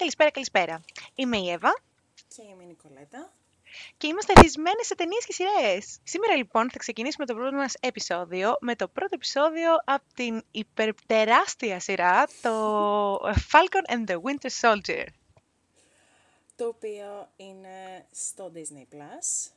[0.00, 0.80] Καλησπέρα, καλησπέρα.
[1.14, 1.80] Είμαι η Εύα
[2.28, 3.32] Και είμαι η Νικολέτα.
[3.96, 5.98] και είμαστε εθισμένες σε ταινίες και σειρές.
[6.02, 11.80] Σήμερα λοιπόν θα ξεκινήσουμε το πρώτο μας επεισόδιο με το πρώτο επεισόδιο από την υπερτεράστια
[11.80, 15.04] σειρά, το Falcon and the Winter Soldier.
[16.56, 19.50] Το οποίο είναι στο Disney Plus.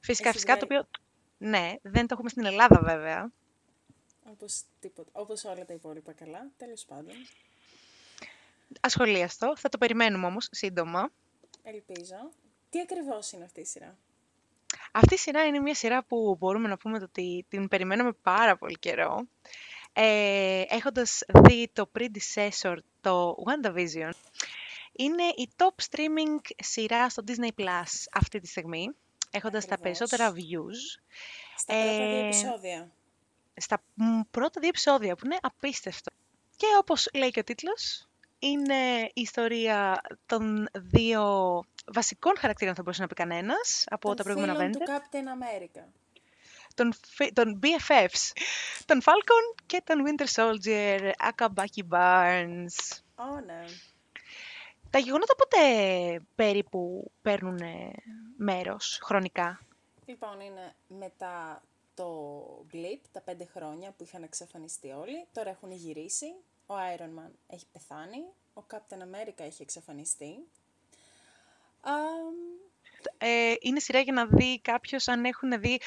[0.00, 0.86] Φυσικά, Έχεις φυσικά, το δει- οποίο...
[1.38, 3.30] Ναι, δεν το έχουμε στην Ελλάδα βέβαια.
[4.30, 6.46] Όπως, τίποτα, όπως όλα τα υπόλοιπα καλά.
[6.56, 7.14] Τέλος πάντων.
[8.80, 11.10] Ασχολίαστο, θα το περιμένουμε όμως σύντομα.
[11.62, 12.30] Ελπίζω.
[12.70, 13.96] Τι ακριβώς είναι αυτή η σειρά;
[14.92, 18.78] Αυτή η σειρά είναι μια σειρά που μπορούμε να πούμε ότι την περιμέναμε πάρα πολύ
[18.78, 19.26] καιρό.
[19.92, 24.10] Ε, έχοντας δει το predecessor, το WandaVision,
[24.92, 28.88] είναι η top streaming σειρά στο Disney Plus αυτή τη στιγμή,
[29.30, 29.98] έχοντας τα Ακριβώς.
[29.98, 31.00] περισσότερα views.
[31.56, 32.90] Στα πρώτα δύο Ε, επεισόδια.
[33.56, 36.10] Στα μ, πρώτα δύο επεισόδια που είναι απίστευτο.
[36.56, 38.08] Και όπως λέει και ο τίτλος,
[38.40, 41.24] είναι η ιστορία των δύο
[41.92, 44.76] βασικών χαρακτήρων θα μπορούσε να πει κανένας από Των τα προηγούμενα φίλων Avengers.
[44.76, 45.84] του Captain America.
[46.74, 48.32] των, φι- των BFFs,
[48.86, 52.98] τον Falcon και τον Winter Soldier, Aka Bucky Barnes.
[53.14, 53.64] Ω, ναι.
[54.90, 55.58] Τα γεγονότα πότε
[56.34, 57.58] περίπου παίρνουν
[58.36, 59.60] μέρος χρονικά;
[60.06, 61.62] Λοιπόν, είναι μετά
[61.94, 62.10] το
[62.72, 65.26] Blip, τα πέντε χρόνια που είχαν εξαφανιστεί όλοι.
[65.32, 66.26] Τώρα έχουν γυρίσει.
[66.70, 68.18] Ο Iron Man έχει πεθάνει.
[68.54, 70.34] Ο Captain America έχει εξαφανιστεί.
[71.80, 72.34] Αμ,
[73.18, 75.80] Ε, είναι σειρά για να δει κάποιος αν έχουν δει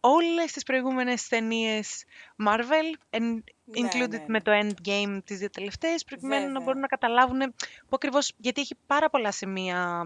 [0.00, 2.04] όλες τις προηγούμενες ταινίες
[2.46, 3.20] Marvel, and
[3.64, 4.24] Ναι, included ναι, ναι.
[4.26, 6.64] με το Endgame τις δύο τελευταίες, προκειμένου να Βέβαια.
[6.64, 7.38] μπορούν να καταλάβουν
[7.78, 10.00] που ακριβώς, γιατί έχει πάρα πολλά σημεία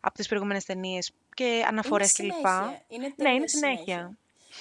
[0.00, 2.36] από τις προηγούμενες ταινίες και αναφορές είναι κλπ.
[2.36, 2.82] συνέχεια.
[2.88, 4.18] Είναι Ναι, τέλεια είναι συνέχεια.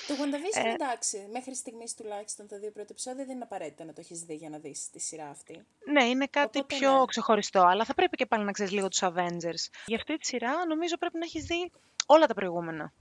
[0.07, 3.93] Το WandaVision Ε, εντάξει, μέχρι στιγμής τουλάχιστον τα δύο πρώτα επεισόδια δεν είναι απαραίτητα να
[3.93, 5.65] το έχεις δει για να δεις τη σειρά αυτή.
[5.91, 7.05] Ναι, είναι κάτι Οπότε πιο ναι.
[7.05, 9.69] ξεχωριστό, αλλά θα πρέπει και πάλι να ξέρεις λίγο τους Avengers.
[9.85, 11.71] Για αυτή τη σειρά νομίζω πρέπει να έχεις δει
[12.05, 12.93] όλα τα προηγούμενα.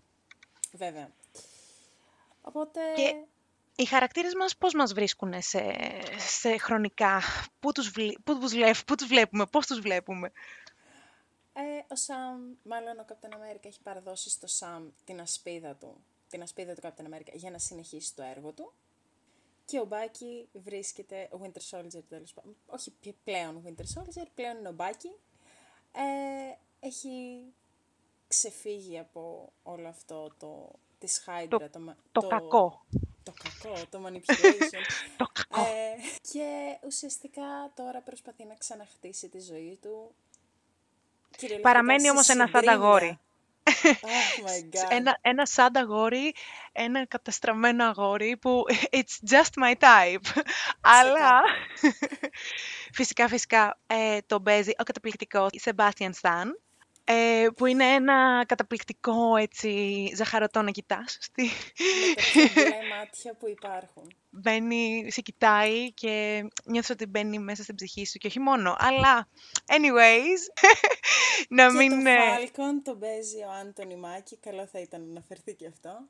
[0.73, 1.11] Βέβαια.
[2.42, 3.14] Οπότε, Και
[3.77, 5.77] οι χαρακτήρες μας πώς μας βρίσκουν σε,
[6.19, 7.20] σε χρονικά,
[7.61, 10.33] πού τους, βλέ, πού, τους βλέπ- πού τους βλέπουμε, πώς τους βλέπουμε;
[11.52, 16.43] ε, ο Sam, μάλλον ο Captain America έχει παραδώσει στο Sam την ασπίδα του, την
[16.43, 18.73] ασπίδα του Captain America για να συνεχίσει το έργο του.
[19.65, 24.57] Και ο Bucky βρίσκεται, ο Winter Soldier τέλος πάντων, όχι πι- πλέον Winter Soldier, πλέον
[24.59, 25.19] είναι ο Bucky.
[25.93, 26.57] Ε,
[26.87, 27.43] έχει
[28.29, 32.85] ξεφύγει από όλο αυτό το της Hydra, Το- το, μα- Το, κακό.
[33.23, 34.85] Το κακό, το manipulation.
[35.17, 35.61] Το κακό.
[35.69, 35.95] ε,
[36.33, 40.14] και ουσιαστικά τώρα προσπαθεί να ξαναχτίσει τη ζωή του.
[41.31, 42.73] Κυριολεκτικά Παραμένει σε όμως ένα συντρίμμια.
[43.64, 44.34] Σάντα αγόρι.
[44.39, 44.96] Oh my god.
[44.96, 46.34] Ένα, ένα σάντα αγόρι,
[46.73, 48.64] ένα καταστραμμένο αγόρι που
[48.98, 50.42] it's just my type.
[50.80, 51.42] Αλλά
[52.98, 56.46] φυσικά φυσικά ε, το παίζει ο καταπληκτικός Sebastian Stan
[57.05, 61.18] ε, που είναι ένα καταπληκτικό έτσι ζαχαρωτό να κοιτάς.
[61.20, 61.42] Στη...
[61.42, 64.13] Με τα πιο μπλε μάτια που υπάρχουν.
[64.30, 68.77] μπαίνει, σε κοιτάει και νιώθεις ότι μπαίνει μέσα στην ψυχή σου και όχι μόνο.
[68.79, 69.29] Αλλά,
[69.67, 70.40] anyways,
[71.48, 72.05] να και μην...
[72.05, 74.36] το ε, Falcon τον παίζει ο Anthony Mackie.
[74.36, 76.08] Καλό θα ήταν να αναφερθεί και αυτό.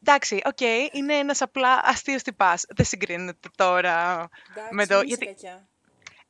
[0.00, 0.60] Εντάξει, οκ,
[0.92, 2.64] είναι ένας απλά αστείος τυπάς.
[2.68, 4.96] Δεν συγκρίνεται τώρα Εντάξει, με το...
[4.96, 5.24] δεν Γιατί...
[5.24, 5.68] είσαι κακιά.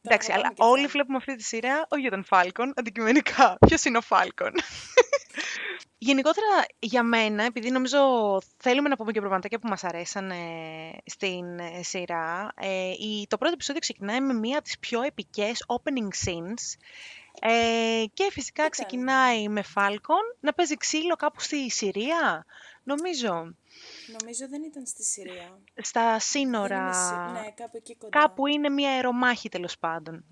[0.08, 0.92] Το Εντάξει, αλλά αγαπάμε και όλοι αυτό.
[0.92, 3.56] βλέπουμε αυτή τη σειρά όχι για τον Falcon, αντικειμενικά.
[3.66, 4.52] Ποιος είναι ο Falcon;
[5.98, 6.46] Γενικότερα
[6.78, 7.98] για μένα, επειδή νομίζω
[8.56, 10.36] θέλουμε να πούμε και πραγματάκια που μας αρέσαν ε,
[11.04, 15.64] στην ε, σειρά, ε, η, το πρώτο επεισόδιο ξεκινάει με μία από τις πιο επικές
[15.66, 16.78] opening scenes
[17.40, 18.70] ε, και φυσικά Ήταν.
[18.70, 22.46] ξεκινάει με Falcon να παίζει ξύλο κάπου στη Συρία,
[22.82, 23.54] νομίζω,
[24.20, 25.58] Νομίζω δεν ήταν στη Συρία.
[25.76, 28.18] στα Δεν είμαι σύνορα σί- Ναι, κάπου εκεί κοντά.
[28.20, 30.24] Κάπου είναι μια αερομάχη τέλος πάντων.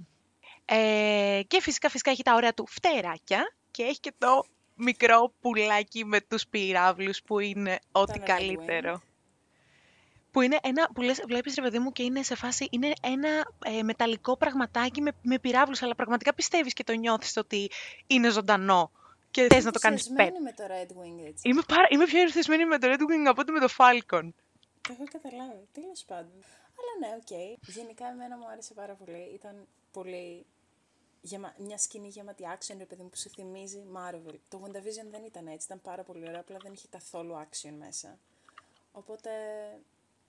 [0.65, 6.05] Ε, και φυσικά φυσικά έχει τα ωραία του φτεράκια και έχει και το μικρό πουλάκι
[6.05, 9.01] με τους πυράβλους που είναι ό,τι Τον Red καλύτερο.
[10.31, 13.29] Που είναι ένα, που λες, βλέπεις ρε παιδί μου και είναι σε φάση, είναι ένα
[13.65, 17.71] ε, μεταλλικό πραγματάκι με, με πυραύλους, αλλά πραγματικά πιστεύεις και το νιώθεις ότι
[18.07, 18.91] είναι ζωντανό
[19.35, 20.19] και θες να το κάνεις pet.
[20.19, 21.49] Ενθουσιασμένη με το Red Wing έτσι.
[21.49, 24.29] Είμαι, πάρα, είμαι πιο ενθουσιασμένη με το Red Wing από ότι με το Falcon.
[24.81, 25.69] Το έχω καταλάβει.
[25.73, 26.39] Τέλος πάντων.
[26.79, 27.59] Αλλά ναι, οκ.
[27.67, 29.31] Γενικά εμένα μου άρεσε πάρα πολύ.
[29.35, 30.47] Ήταν πολύ.
[31.21, 31.55] Γεμα...
[31.59, 34.35] Μια σκηνή γεμάτη action, ρε παιδί μου, που σου θυμίζει Marvel.
[34.49, 35.67] Το WandaVision δεν ήταν έτσι.
[35.67, 36.41] Ήταν πάρα πολύ ωραίο.
[36.41, 38.19] Απλά δεν είχε καθόλου action μέσα.
[38.93, 39.31] Οπότε.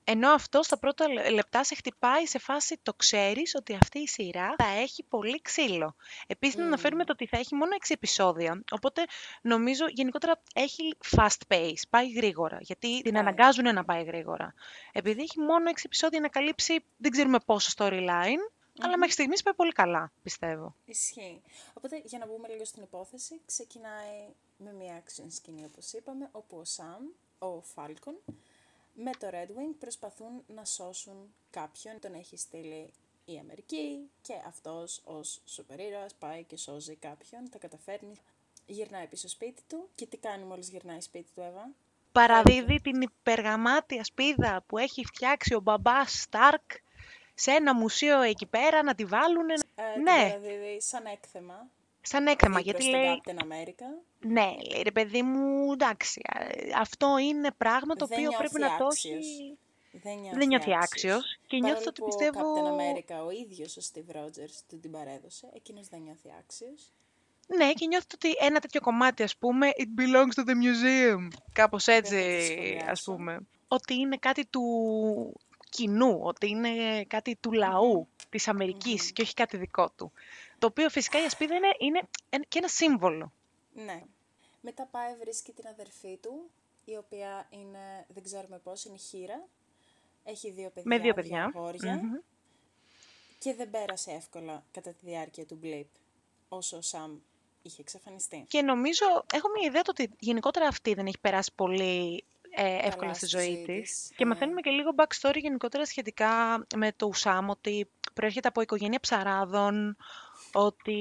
[0.07, 4.07] Ενώ αυτό στα πρώτα λε- λεπτά σε χτυπάει σε φάση το ξέρεις ότι αυτή η
[4.07, 5.95] σειρά θα έχει πολύ ξύλο.
[6.27, 9.05] Επίσης να αναφέρουμε το ότι θα έχει μόνο 6 επεισόδια, οπότε
[9.41, 13.21] νομίζω γενικότερα έχει fast pace, πάει γρήγορα, γιατί την Πάει.
[13.21, 14.53] αναγκάζουν να πάει γρήγορα.
[14.91, 19.53] Επειδή έχει μόνο 6 επεισόδια να καλύψει δεν ξέρουμε πόσο storyline, Αλλά μέχρι στιγμής πάει
[19.53, 20.75] πολύ καλά, πιστεύω.
[20.85, 21.41] Ισχύει.
[21.73, 26.57] Οπότε, για να μπούμε λίγο στην υπόθεση, ξεκινάει με μια action σκηνή, όπως είπαμε, όπου
[26.57, 27.01] ο Sam,
[27.47, 28.33] ο Falcon,
[28.95, 31.99] με το Red Wing προσπαθούν να σώσουν κάποιον.
[31.99, 32.93] Τον έχει στείλει
[33.25, 38.13] η Αμερική και αυτός ως σούπερ ήρωας πάει και σώζει κάποιον, τα καταφέρνει,
[38.65, 41.69] γυρνάει πίσω σπίτι του και τι κάνει μόλις γυρνάει σπίτι του, Εύα;
[42.11, 46.71] Παραδίδει την υπεργαμάτια σπίδα που έχει φτιάξει ο μπαμπάς Σταρκ
[47.33, 49.49] σε ένα μουσείο εκεί πέρα να τη βάλουν.
[49.49, 49.55] Ε,
[49.99, 50.29] ναι.
[50.29, 51.67] Την παραδίδει σαν έκθεμα.
[52.07, 53.21] Σαν έκθεμα, δίπλα γιατί στον λέει...
[53.23, 54.03] Captain America.
[54.19, 54.41] Ναι,
[54.71, 56.45] λέει ρε παιδί μου, εντάξει, ε,
[56.79, 59.15] αυτό είναι πράγμα το Δεν οποίο νιώθει πρέπει να το άξιος.
[59.17, 59.57] έχει...
[60.03, 61.13] Δεν νιώθει, Δεν νιώθει άξιος.
[61.13, 62.39] άξιος και νιώθω Παρόλο ότι που πιστεύω...
[62.39, 66.91] Ο Captain America, ο ίδιος ο Steve Rogers, του την παρέδωσε, εκείνος δεν νιώθει άξιος.
[67.47, 71.27] Ναι, και νιώθω ότι ένα τέτοιο κομμάτι, ας πούμε, it belongs to the museum.
[71.53, 72.91] Κάπως έτσι, Δεν θα το σχολιάσω.
[72.91, 73.39] ας πούμε.
[73.67, 74.63] Ότι είναι κάτι του
[75.69, 80.11] κοινού, ότι είναι κάτι του λαού της αμερικης και όχι κάτι δικό του.
[80.59, 83.31] Το οποίο φυσικά η ασπίδα είναι, είναι ένα- και ένα σύμβολο.
[83.73, 84.03] Ναι.
[84.61, 86.49] Μετά πάει βρίσκει την αδερφή του,
[86.85, 89.47] η οποία είναι, δεν ξέρουμε πώς, είναι χείρα.
[90.23, 91.43] Έχει δύο παιδιά, Με δύο παιδιά.
[91.55, 91.93] αγόρια.
[91.95, 92.13] Μμμ.
[93.39, 95.85] Και δεν πέρασε εύκολα κατά τη διάρκεια του Blip,
[96.49, 97.17] όσο ο Σαμ
[97.61, 98.45] είχε εξαφανιστεί.
[98.47, 102.23] Και νομίζω, έχω μια ιδέα το ότι γενικότερα αυτή δεν έχει περάσει πολύ
[102.57, 103.89] ε, εύκολα Καλά στη στη ζωή ζωή της.
[104.07, 104.29] της, Και ναι.
[104.29, 109.97] μαθαίνουμε και λίγο backstory γενικότερα σχετικά με το Ουσάμ, ότι προέρχεται από οικογένεια ψαράδων,
[110.55, 110.93] ότι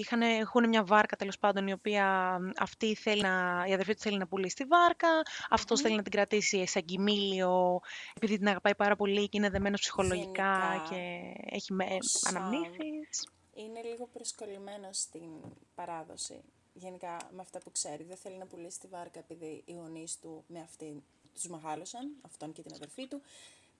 [0.00, 4.18] είχαν, έχουν μια βάρκα τέλος πάντων η οποία αυτή θέλει να, η αδερφή του θέλει
[4.18, 5.08] να πουλήσει τη βάρκα,
[5.50, 7.80] αυτός θέλει να την κρατήσει σαν κοιμήλιο
[8.14, 11.20] επειδή την αγαπάει πάρα πολύ και είναι δεμένος ψυχολογικά Γενικά, και
[11.50, 13.28] έχει με, ο Σαμ αναμνήσεις.
[13.54, 15.30] Είναι λίγο προσκολλημένος στην
[15.74, 16.42] παράδοση.
[16.72, 18.04] Γενικά με αυτά που ξέρει.
[18.04, 21.02] Δεν θέλει να πουλήσει τη βάρκα επειδή οι γονείς του με αυτήν
[21.34, 23.22] τους μεγάλωσαν, αυτόν και την αδερφή του.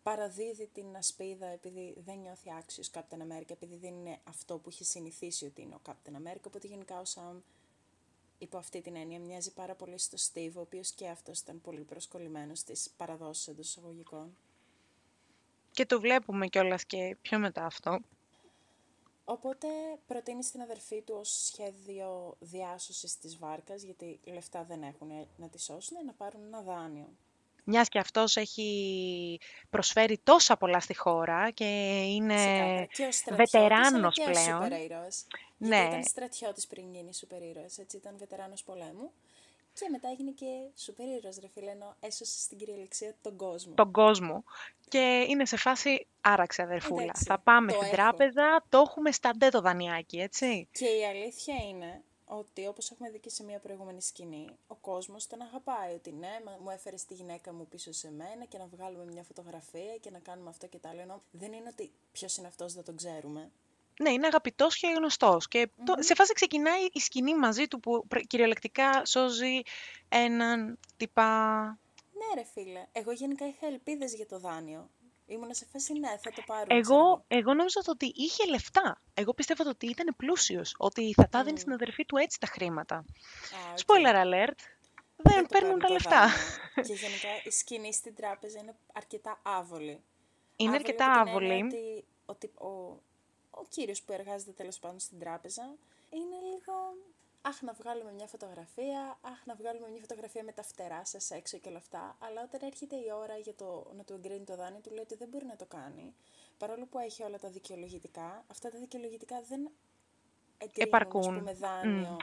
[0.02, 4.85] Παραδίδει την ασπίδα επειδή δεν νιώθει άξιος Captain America, επειδή δεν είναι αυτό που έχει
[4.85, 6.43] συνηθίσει ότι είναι ο Captain America.
[6.47, 7.41] Οπότε γενικά ο Sam
[8.38, 11.81] υπό αυτή την έννοια μοιάζει πάρα πολύ στο Steve, ο οποίος και αυτός ήταν πολύ
[11.81, 14.37] προσκολλημένος στις παραδόσεις εντός εισαγωγικών.
[15.70, 18.00] Και το βλέπουμε κιόλας και πιο μετά αυτό.
[19.25, 19.69] Οπότε
[20.06, 25.61] προτείνει στην αδερφή του ως σχέδιο διάσωσης της βάρκας, γιατί λεφτά δεν έχουν να τη
[25.61, 27.08] σώσουν, να πάρουν ένα δάνειο.
[27.70, 29.38] Μιας και αυτός έχει
[29.70, 31.64] προσφέρει τόσα πολλά στη χώρα και
[32.06, 32.84] είναι Ξεκάθαρα.
[32.84, 34.62] Και ο στρατιώτης, αλλά βετεράνος και ο πλέον.
[34.62, 35.26] σούπερ ήρωας.
[35.56, 35.76] Ναι.
[35.76, 39.11] Γιατί ήταν στρατιώτης πριν γίνει σούπερ ήρωας, έτσι ήταν βετεράνος πολέμου.
[39.72, 40.46] Και μετά έγινε και
[40.76, 43.75] σούπερ ήρωας, ρε φίλε, ενώ έσωσε στην κυριολεξία τον κόσμο.
[43.75, 44.44] τον κόσμο.
[44.88, 47.02] Και είναι σε φάση άραξε αδερφούλα.
[47.02, 47.96] Εντάξει, Θα πάμε το στην έχω.
[47.96, 50.69] τράπεζα, το έχουμε στα ντε το δανειάκι, έτσι.
[50.73, 52.02] Και η αλήθεια είναι
[52.38, 55.94] ότι όπως έχουμε δει και σε μια προηγούμενη σκηνή, ο κόσμος τον αγαπάει.
[55.94, 59.22] Ότι ναι, μα- μου έφερες τη γυναίκα μου πίσω σε μένα και να βγάλουμε μια
[59.22, 61.00] φωτογραφία και να κάνουμε αυτό και τα άλλο.
[61.00, 63.50] Ενώ δεν είναι ότι ποιος είναι αυτός δεν τον ξέρουμε.
[64.00, 65.48] Ναι, είναι αγαπητός και γνωστός.
[65.48, 69.60] Και το, σε φάση ξεκινάει η σκηνή μαζί του που πρε- κυριολεκτικά σώζει
[70.08, 71.62] έναν τυπά...
[72.12, 74.90] Ναι ρε φίλε, εγώ γενικά είχα ελπίδες για το δάνειο.
[75.30, 76.80] Ήμουνα σε φάση ναι, θα το πάρουμε.
[76.80, 79.00] ξέρω Εγώ, εγώ νόμιζα το ότι είχε λεφτά.
[79.14, 82.46] Εγώ πιστεύω το ότι ήταν πλούσιος, ότι θα τα έδινε στην αδερφή του έτσι τα
[82.46, 82.96] χρήματα.
[82.96, 83.04] Α,
[83.70, 83.78] ok.
[83.78, 84.58] Spoiler alert,
[85.16, 86.10] δεν Δεν το παίρνουν τα το λεφτά.
[86.10, 86.82] δάνειο.
[86.86, 90.02] και γενικά η σκηνή στην τράπεζα είναι αρκετά άβολη.
[90.56, 91.64] Είναι Άβολη αρκετά από την έννοια άβολη.
[91.64, 92.68] Ότι, ότι ο,
[93.50, 95.74] ο κύριος που εργάζεται τέλος πάντων στην τράπεζα
[96.10, 96.74] είναι λίγο...
[97.42, 101.59] Αχ, να βγάλουμε μια φωτογραφία, αχ, να βγάλουμε μια φωτογραφία με τα φτερά σας έξω
[101.59, 102.16] και όλα αυτά.
[102.20, 105.14] Αλλά όταν έρχεται η ώρα για το, να του εγκρίνει το δάνειο, του λέει ότι
[105.16, 106.14] δεν μπορεί να το κάνει.
[106.59, 109.70] Παρόλο που έχει όλα τα δικαιολογητικά, αυτά τα δικαιολογητικά δεν
[110.59, 111.20] εγκρίνουν, Επαρκούν.
[111.20, 112.16] ας πούμε, δάνειο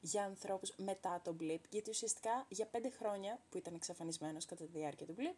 [0.00, 1.60] για ανθρώπους μετά τον blip.
[1.70, 5.36] Γιατί ουσιαστικά για πέντε χρόνια που ήταν εξαφανισμένος κατά τη διάρκεια του blip,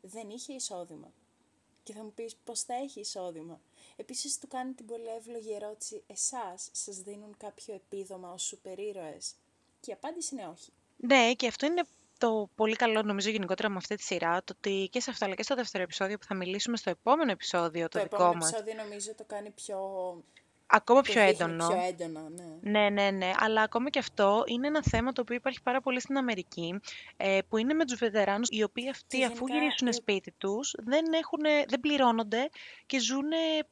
[0.00, 1.12] δεν είχε εισόδημα.
[1.82, 3.60] Και θα μου πεις πώς θα έχει εισόδημα.
[3.96, 9.34] Επίσης του κάνει την πολύ εύλογη ερώτηση, εσάς σας δίνουν κάποιο επίδομα ως σούπερ ήρωες.
[9.80, 10.72] Και η απάντηση είναι όχι.
[10.96, 11.82] Ναι, και αυτό είναι
[12.18, 15.34] το πολύ καλό νομίζω γενικότερα με αυτή τη σειρά, το ότι και σε αυτό αλλά
[15.34, 18.52] και στο δεύτερο επεισόδιο που θα μιλήσουμε στο επόμενο επεισόδιο, το, Το δικό επόμενο μας,
[18.52, 19.78] επεισόδιο νομίζω το κάνει πιο...
[20.72, 21.68] ακόμα το πιο δείχνει έντονο.
[21.68, 22.70] Πιο έντονα, ναι.
[22.70, 26.00] Ναι, ναι, ναι, αλλά ακόμα και αυτό είναι ένα θέμα το οποίο υπάρχει πάρα πολύ
[26.00, 26.80] στην Αμερική,
[27.16, 30.34] ε, που είναι με τους βετεράνους, οι οποίοι αυτοί Και αφού γενικά γυρίσουν οι- σπίτι
[30.38, 32.48] τους, δεν, έχουνε- δεν πληρώνονται
[32.86, 33.28] και ζουν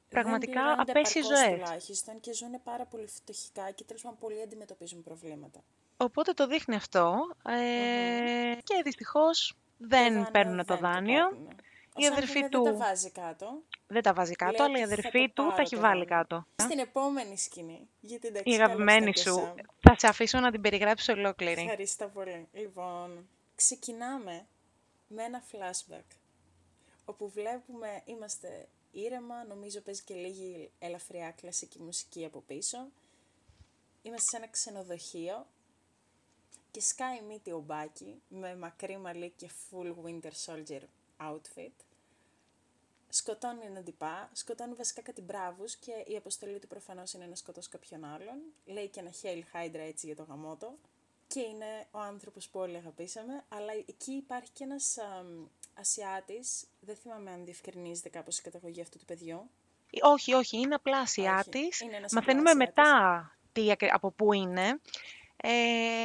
[0.08, 1.58] πραγματικά δεν πληρώνονται απέσιες επαρκώς ζωές.
[1.62, 5.60] τουλάχιστον και ζουν πάρα πολύ φτωχικά και τέλος πάντων πολύ αντιμετωπίζουν προβλήματα.
[5.96, 7.16] Οπότε το δείχνει αυτό
[7.48, 11.28] ε, και δυστυχώς δεν δάνειο παίρνουν το δεν δάνειο.
[11.28, 11.54] παίρνουνε.
[12.00, 13.62] Ο Η Σαν αδερφή βέβαια του δεν τα βάζει κάτω.
[13.86, 15.74] δεν τα βάζει κάτω, Λέει αλλά η ότι θα αδερφή το του τα πάρω έχει
[15.74, 16.16] το βάλει δάνειο.
[16.16, 16.46] κάτω.
[16.56, 17.88] Στην επόμενη σκηνή.
[18.00, 19.34] Γιατί εντάξει, Η καλώς αγαπημένη τα και σου.
[19.34, 19.54] Σαμ.
[19.80, 21.60] Θα σε αφήσω να την περιγράψεις ολόκληρη.
[21.60, 22.48] Ευχαριστώ πολύ.
[22.52, 24.46] Λοιπόν, ξεκινάμε
[25.08, 26.16] με ένα flashback.
[27.04, 32.78] Όπου βλέπουμε, είμαστε ήρεμα, νομίζω παίζει και λίγη ελαφριά κλασική μουσική από πίσω.
[34.02, 35.46] Είμαστε σε ένα ξενοδοχείο
[36.70, 40.80] και σκάει μύτη ο Μπάκι με μακρύ μαλλί και full Winter Soldier
[41.30, 41.72] outfit.
[43.12, 47.68] Σκοτώνει έναν τυπά, σκοτώνει βασικά κάτι μπράβους και η αποστολή του προφανώς είναι να σκοτώσει
[47.68, 48.38] κάποιον άλλον.
[48.64, 50.74] Λέει και ένα Hail Hydra έτσι για το γαμότο.
[51.26, 55.24] Και είναι ο άνθρωπος που όλοι αγαπήσαμε, αλλά εκεί υπάρχει και ένας α,
[55.80, 59.50] Ασιάτης, δεν θυμάμαι αν διευκρινίζεται κάπως η καταγωγή αυτού του παιδιού.
[60.02, 61.80] Όχι, όχι, είναι απλά Ασιάτης.
[61.80, 62.84] είναι ένας Μαθαίνουμε απλά Ασιάτης.
[62.92, 64.80] μετά τι, ακρι- από πού είναι.
[65.36, 65.50] Ε,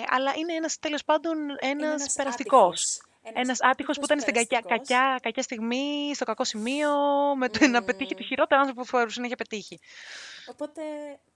[0.10, 1.58] αλλά είναι ένας τέλος πάντων Είναι
[1.88, 2.74] ένας, περαστικός.
[2.96, 3.05] άτυχος.
[3.34, 4.98] Ένας άτυχος που ήταν στην κακιά, περαστικός.
[4.98, 6.91] κακιά, κακιά στιγμή, στο κακό σημείο,
[7.36, 9.79] με το να πετύχει το χειρότερο άνθρωπο που θεωρούσε να είχε πετύχει.
[10.50, 10.82] Οπότε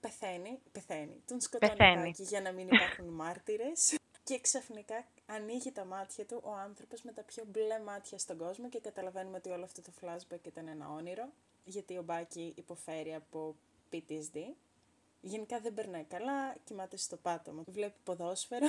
[0.00, 1.22] πεθαίνει, πεθαίνει.
[1.26, 2.02] Τον σκοτώνει Πεθαίνει.
[2.10, 3.94] πάκι για να μην υπάρχουν μάρτυρες.
[4.24, 8.68] Και ξαφνικά ανοίγει τα μάτια του ο άνθρωπος με τα πιο μπλε μάτια στον κόσμο
[8.68, 11.32] και καταλαβαίνουμε ότι όλο αυτό το flashback ήταν ένα όνειρο,
[11.64, 13.56] γιατί ο Μπάκι υποφέρει από
[13.92, 14.38] PTSD.
[15.20, 17.62] Γενικά δεν περνάει καλά, κοιμάται στο πάτωμα.
[17.66, 18.66] Βλέπει ποδόσφαιρο.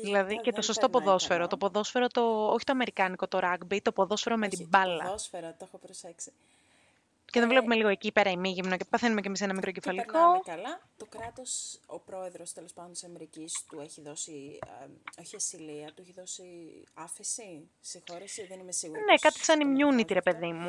[0.00, 1.34] Και Δηλαδή γενικά και το δεν σωστό περνάει ποδόσφαιρο.
[1.36, 1.48] καλά.
[1.48, 5.02] Το ποδόσφαιρο, το, όχι το αμερικάνικο, το rugby, το ποδόσφαιρο με Όχι, την το μπάλα.
[5.04, 6.32] ποδόσφαιρο, το έχω προσέξει.
[7.32, 10.12] Και δεν Ε, βλέπουμε λίγο εκεί πέρα ημίγυμνο και παθαίνουμε και εμείς ένα Και μικροκεφαλικό.
[10.12, 10.80] περνάμε καλά.
[10.96, 14.58] Το κράτος, ο πρόεδρος τέλος πάντων της Αμερικής, του έχει δώσει.
[15.16, 16.44] ε, όχι ασυλία, του έχει δώσει
[16.94, 19.00] άφεση, συγχώρεση, δεν είμαι σίγουρη.
[19.00, 20.22] Ναι, πώς κάτι σαν το immunity, ρε μεταφράζεται.
[20.32, 20.68] παιδί μου.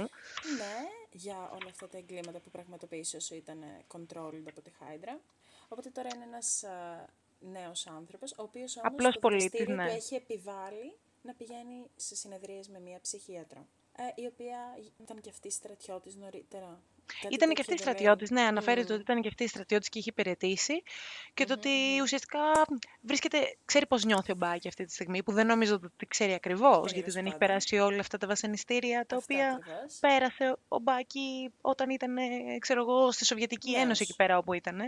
[0.57, 0.75] Ναι,
[1.12, 5.17] για όλα αυτά τα εγκλήματα που πραγματοποίησε όσο ήταν ε, controlled από τη Hydra.
[5.67, 6.63] Οπότε τώρα είναι ένας
[7.39, 9.89] νέος άνθρωπος, ο οποίος όμως Απλός το πολίτης, δικαστήριο ναι.
[9.89, 13.67] του έχει επιβάλει να πηγαίνει σε συνεδρίες με μία ψυχίατρο.
[13.98, 14.58] Ε, η οποία
[15.01, 16.81] ήταν και αυτή στρατιώτης νωρίτερα.
[17.22, 18.50] Κάτι Ήταν και τέτοιο αυτή δεν στρατιώτης, ναι, λέει.
[18.50, 18.93] αναφέρεται Μμμ.
[18.93, 20.84] ότι ήταν και αυτή στρατιώτης και είχε υπηρετήσει.
[21.34, 21.69] Και το ότι
[22.01, 22.39] ουσιαστικά
[23.01, 26.91] βρίσκεται, ξέρει πώς νιώθει ο Μπάκη αυτή τη στιγμή, που δεν νομίζω ότι ξέρει ακριβώς,
[26.91, 27.48] γιατί Τέλος δεν έχει πάντων.
[27.48, 29.98] περάσει όλα αυτά τα βασανιστήρια τα Αυτά οποία ακριβώς.
[30.00, 33.84] πέρασε ο Μπάκη όταν ήταν, ε, ξέρω εγώ, στη Σοβιετική Νέος.
[33.84, 34.79] Ένωση εκεί πέρα όπου ήταν.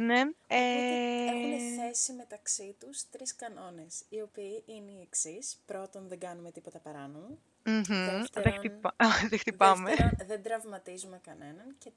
[0.00, 0.20] Ναι.
[0.20, 5.62] Οπότε Ε, έχουν θέσει μεταξύ τους τρεις κανόνες, οι οποίοι είναι οι εξής.
[5.66, 7.38] Πρώτον, δεν κάνουμε τίποτα παράνομο.
[7.64, 8.94] μμμ, δεν, Δεύτερον, χτυπά,
[9.30, 9.88] δεν χτυπάμε.
[9.88, 11.90] Δεύτερον, δεν τραυματίζουμε κανέναν και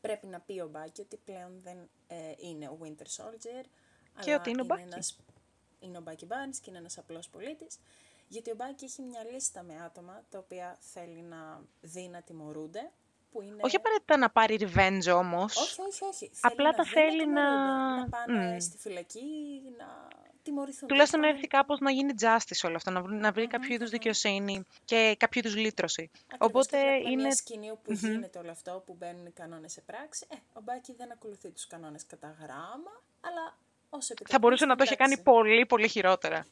[0.00, 3.64] πρέπει να πει ο Μπάκη ότι πλέον δεν ε, είναι ο Winter Soldier,
[4.20, 4.78] Και αλλά ότι είναι ο Bucky.
[4.80, 5.18] ένας,
[5.80, 7.78] είναι ο Μπάκη Barnes και είναι ένας απλός πολίτης.
[8.28, 12.90] Γιατί ο Μπάκη έχει μια λίστα με άτομα τα οποία θέλει να δει να τιμωρούνται,
[13.30, 13.56] που είναι...
[13.60, 15.56] Όχι απαραίτητα να πάρει revenge όμως.
[15.56, 16.30] όχι, όχι, όχι.
[16.40, 18.58] Απλά θέλει τα να δει θέλει να- τιμωρούνται, να πάνε Μμ.
[18.60, 20.08] στη φυλακή, να
[20.42, 20.88] τιμωρηθούν.
[20.88, 23.74] Τουλάχιστον να τέλος έρθει κάπως να γίνει justice όλο αυτό, να βρει, να βρει κάποιο
[23.74, 26.10] είδους δικαιοσύνη και κάποιο είδους λύτρωση.
[26.22, 27.22] Ακριβώς, Οπότε και βλέπουμε είναι...
[27.22, 30.26] μια σκηνή όπου γίνεται όλο αυτό, που μπαίνουν οι κανόνες σε πράξη.
[30.30, 33.56] Ε, ο Μπάκη δεν ακολουθεί τους κανόνες κατά γράμμα, αλλά
[33.90, 34.30] όσο επιτρέπει.
[34.30, 36.46] Θα μπορούσε να το είχε κάνει πολύ, πολύ χειρότερα.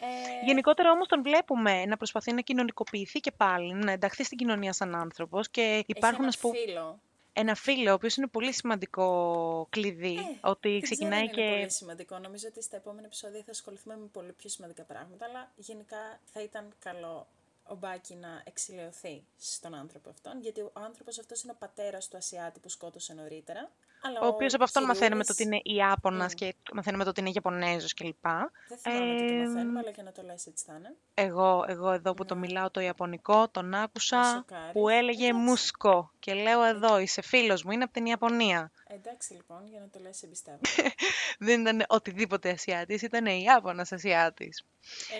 [0.00, 0.06] Ε,
[0.44, 4.94] Γενικότερα όμως τον βλέπουμε να προσπαθεί να κοινωνικοποιηθεί και πάλι, να ενταχθεί στην κοινωνία σαν
[4.94, 6.98] άνθρωπος και υπάρχουν, έχει ας πούμε, ένα φίλο.
[7.32, 11.52] ένα φίλο, ο οποίος είναι πολύ σημαντικό κλειδί, Ε, ότι δεν ξεκινάει ξέρω αν είναι
[11.52, 11.58] και...
[11.58, 12.18] πολύ σημαντικό.
[12.18, 16.42] Νομίζω ότι στα επόμενα επεισόδια θα ασχοληθούμε με πολύ πιο σημαντικά πράγματα, αλλά γενικά θα
[16.42, 17.26] ήταν καλό
[17.68, 22.16] ο Μπάκη να εξηλαιωθεί στον άνθρωπο αυτόν, γιατί ο άνθρωπος αυτός είναι ο πατέρας του
[22.16, 23.70] Ασιάτη που σκότωσε νωρίτερα.
[24.02, 27.20] Αλλά Ο οποίος από αυτόν μαθαίνουμε το Κυριούλης- ότι είναι Ιάπωνας και μαθαίνουμε το ότι
[27.20, 28.22] είναι Ιαπωνέζος κλπ.
[28.68, 30.94] Δεν θυμάμαι τι το Ε, μαθαίνουμε, αλλά για να το λες έτσι θα είναι.
[31.14, 34.72] Εγώ, εγώ εδώ που το μιλάω το Ιαπωνικό, τον Με άκουσα σοκάρεις.
[34.72, 35.42] που έλεγε Εντάξει.
[35.44, 36.10] μουσκό.
[36.28, 38.70] Και λέω εδώ, είσαι φίλος μου, είναι από την Ιαπωνία.
[38.86, 40.58] Εντάξει λοιπόν, για να το λες εμπιστεύω.
[41.46, 44.64] Δεν ήταν οτιδήποτε Ασιάτης, ήταν Ιάπωνας Ασιάτης.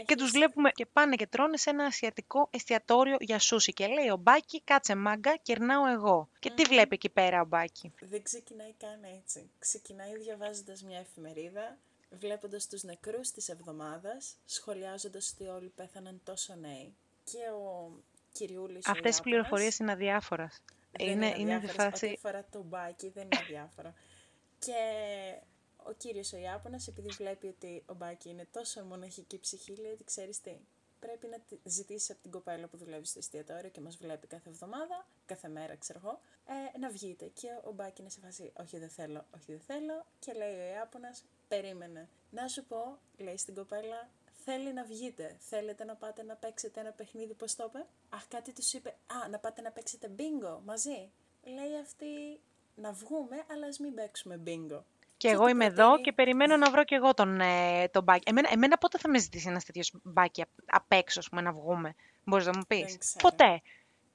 [0.07, 3.73] Και τους βλέπουμε και πάνε και τρώνε σε ένα ασιατικό εστιατόριο για σούσι.
[3.73, 6.29] Και λέει ο Μπάκη, κάτσε μάγκα, κερνάω εγώ.
[6.39, 9.51] Και τι βλέπει εκεί πέρα ο Μπάκη; Δεν ξεκινάει καν έτσι.
[9.59, 11.79] Ξεκινάει διαβάζοντας μια εφημερίδα,
[12.11, 16.95] βλέποντας τους νεκρούς της εβδομάδας, σχολιάζοντας ότι όλοι πέθαναν τόσο νέοι.
[17.25, 17.93] Και ο
[18.33, 20.63] Κυριούλης ο Αυτές οι Ιάπωνας, πληροφορίες είναι αδιάφορες.
[20.93, 21.87] Δεν Είναι, είναι σε αδιάφορες.
[21.87, 22.13] Ό,τι φάση...
[22.17, 23.95] αφορά το μπάκι δεν είναι αδιάφορο.
[24.59, 24.75] και
[25.77, 30.05] ο κύριος ο Ιάπωνας, επειδή βλέπει ότι ο μπάκι είναι τόσο μοναχική ψυχή, λέει ότι
[30.05, 30.57] ξέρεις τι,
[31.01, 34.49] πρέπει να τη- ζητήσεις από την κοπέλα που δουλεύει στο εστιατόριο και μας βλέπει κάθε
[34.49, 36.21] εβδομάδα, κάθε μέρα ξέρω εγώ,
[36.75, 37.27] ε, να βγείτε.
[37.27, 40.07] Και ο Μπάκι είναι σε φάση, όχι δεν θέλω, όχι δεν θέλω.
[40.19, 42.09] Και λέει ο Ιάπωνας, περίμενε.
[42.31, 44.09] Να σου πω, λέει στην κοπέλα,
[44.51, 45.37] θέλει να βγείτε.
[45.39, 49.29] Θέλετε να πάτε να παίξετε ένα παιχνίδι, πώς το είπε; Αχ, κάτι τους είπε, α,
[49.29, 51.11] να πάτε να παίξετε μπίνγκο μαζί.
[51.45, 52.41] Λέει αυτή,
[52.75, 54.85] να βγούμε, αλλά ας μην παίξουμε μπίνγκο.
[55.17, 58.03] Και εγώ του είμαι εδώ προτείνει- και περιμένω να βρω και εγώ τον, ε, τον
[58.03, 58.23] Μπάκη.
[58.31, 61.53] Εμένα, εμένα πότε θα με ζητήσει ένας τέτοιος Μπάκη απ' απ' έξω, ας πούμε, να
[61.53, 63.29] βγούμε; Μπορείς να μου πεις; Δεν ξέρω.
[63.29, 63.61] Ποτέ.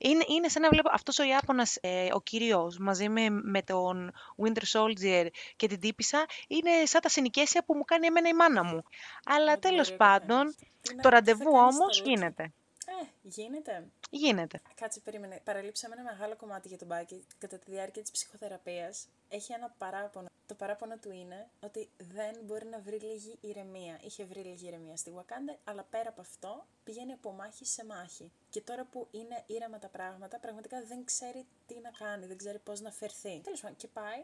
[0.03, 4.11] Είναι, είναι σαν να βλέπω αυτός ο Ιάπωνας, ε, ο κυρίος, μαζί με, με τον
[4.43, 8.63] Winter Soldier και την τύπησα, είναι σαν τα συνοικέσια που μου κάνει εμένα η μάνα
[8.63, 8.83] μου.
[9.25, 10.27] Αλλά Ό,τι τέλος μπορεί ο καθένας.
[10.27, 12.53] πάντων, Τι να- το τι θα ραντεβού κάνεις όμως στο Λούκι; γίνεται.
[12.85, 13.87] Ε, γίνεται.
[14.09, 14.61] Γίνεται.
[14.75, 15.41] Κάτσε, περίμενε.
[15.43, 17.25] Παραλείψαμε ένα μεγάλο κομμάτι για τον Μπάκη.
[17.37, 20.27] Κατά τη διάρκεια της ψυχοθεραπείας έχει ένα παράπονο.
[20.45, 23.99] Το παράπονο του είναι ότι δεν μπορεί να βρει λίγη ηρεμία.
[24.01, 28.31] Είχε βρει λίγη ηρεμία στη Wakanda, αλλά πέρα από αυτό πηγαίνει από μάχη σε μάχη.
[28.49, 32.59] Και τώρα που είναι ήρεμα τα πράγματα, πραγματικά δεν ξέρει τι να κάνει, δεν ξέρει
[32.59, 33.39] πώς να φερθεί.
[33.43, 34.23] Τέλος πάντων, και πάει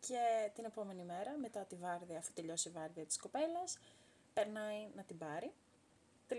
[0.00, 3.78] και την επόμενη μέρα, μετά τη βάρδια, αφού τελειώσει η βάρδια της κοπέλας,
[4.32, 5.52] περνάει να την πάρει.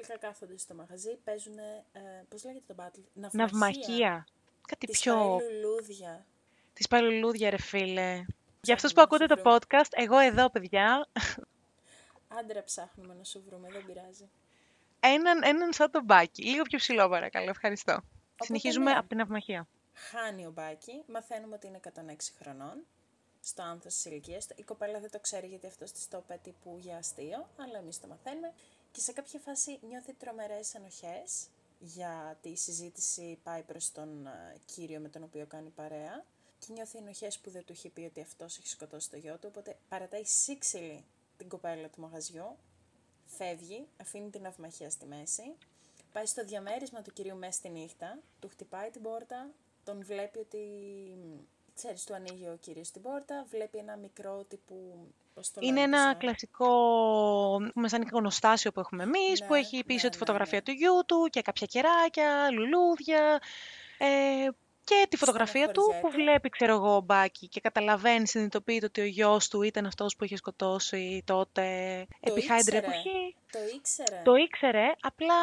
[0.02, 3.46] Τελικά κάθονται στο μαγαζί, παίζουν, ε, πώς λέγεται το battle, ναυμαχία.
[3.46, 4.28] Ναυμαχία.
[4.68, 5.16] Κάτι Τις πιο...
[5.16, 6.26] πάει λουλούδια.
[6.74, 8.26] Τις πάει λουλούδια, ρε φίλε.
[8.62, 9.58] Για Ψάχνουμε αυτούς που να ακούτε σου το βρούμε.
[9.58, 11.08] podcast, εγώ εδώ, παιδιά,
[12.28, 14.30] Άντρα ψάχνουμε να σου βρούμε, δεν πειράζει.
[15.00, 16.44] έναν, έναν σαν τον μπάκι.
[16.44, 17.50] Λίγο πιο ψηλό, παρακαλώ.
[17.50, 18.02] Ευχαριστώ.
[18.44, 18.98] Συνεχίζουμε ναι.
[18.98, 19.68] από την ναυμαχία.
[19.94, 21.90] Χάνει ο Μπάκη, μαθαίνουμε ότι είναι 106
[22.42, 22.86] χρονών,
[23.42, 24.54] στο άνθος της ηλικίας του.
[24.58, 28.00] Η κοπέλα δεν το ξέρει γιατί αυτός της το είπε τύπου για αστείο, αλλά εμείς
[28.00, 28.54] το μαθαίνουμε.
[28.96, 31.48] Και σε κάποια φάση νιώθει τρομερές ενοχές,
[31.80, 36.26] γιατί η συζήτηση πάει προς τον ε, κύριο με τον οποίο κάνει παρέα.
[36.60, 39.48] Και νιώθει ενοχές που δεν του έχει πει ότι αυτός έχει σκοτώσει το γιο του,
[39.52, 41.04] οπότε παρατάει σύξυλη
[41.38, 42.58] την κοπέλα του μαγαζιού,
[43.26, 45.56] φεύγει, αφήνει την αυμαχία στη μέση,
[46.14, 49.50] πάει στο διαμέρισμα του κυρίου μέσα στη νύχτα, του χτυπάει την πόρτα,
[49.84, 50.60] τον βλέπει ότι,
[51.76, 55.25] ξέρεις, του ανοίγει ο κύριος την πόρτα, βλέπει ένα μικρό τύπου, πώς το
[55.60, 56.68] Είναι λένε, ένα σαν- κλασικό,
[57.74, 60.64] πούμε, σαν εικονοστάσιο που έχουμε εμείς, που Ναι, έχει πίσω ναι, τη ναι, φωτογραφία ναι.
[60.64, 63.42] του γιού του και κάποια κεράκια, λουλούδια.
[63.98, 64.48] Ε,
[64.86, 66.24] και τη φωτογραφία του που Στεναχωριέται.
[66.24, 70.24] βλέπει, ξέρω εγώ, ο Μπάκη και καταλαβαίνει, συνειδητοποιείται ότι ο γιος του ήταν αυτός που
[70.24, 71.64] είχε σκοτώσει τότε
[72.20, 72.78] επί Χάιντρε ήξερε.
[72.78, 73.36] εποχή.
[73.52, 74.22] Το ήξερε.
[74.24, 75.36] Το ήξερε, απλά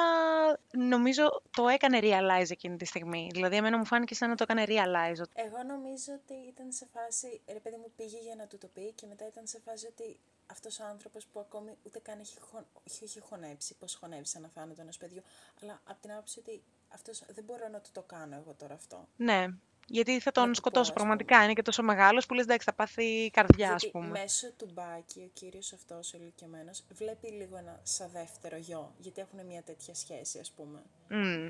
[0.71, 3.29] νομίζω το έκανε realize εκείνη τη στιγμή.
[3.33, 5.21] Δηλαδή, εμένα μου φάνηκε σαν να το έκανε realize.
[5.21, 8.67] ότι Εγώ νομίζω ότι ήταν σε φάση, ρε παιδί μου πήγε για να του το
[8.75, 12.35] πει και μετά ήταν σε φάση ότι αυτός ο άνθρωπος που ακόμη ούτε καν έχει,
[12.51, 15.23] χων, όχι, έχει χωνέψει, πώς χωνεύει σαν θάνατο ενός παιδιού,
[15.63, 16.63] αλλά από την άποψη ότι
[16.95, 19.09] αυτός δεν μπορώ να του το κάνω εγώ τώρα αυτό.
[19.17, 19.47] Ναι,
[19.87, 21.45] γιατί θα Να τον του πω, σκοτώσω ας πραγματικά.
[21.45, 24.09] Είναι και τόσο μεγάλος που λες, εντάξει, θα πάθει καρδιά, Γιατί ας πούμε.
[24.09, 29.21] μέσω του Μπάκη ο κύριος αυτός ο ηλικιωμένος βλέπει λίγο ένα σαν δεύτερο γιο, γιατί
[29.21, 30.83] έχουν μια τέτοια σχέση ας πούμε.
[31.09, 31.49] Μμ.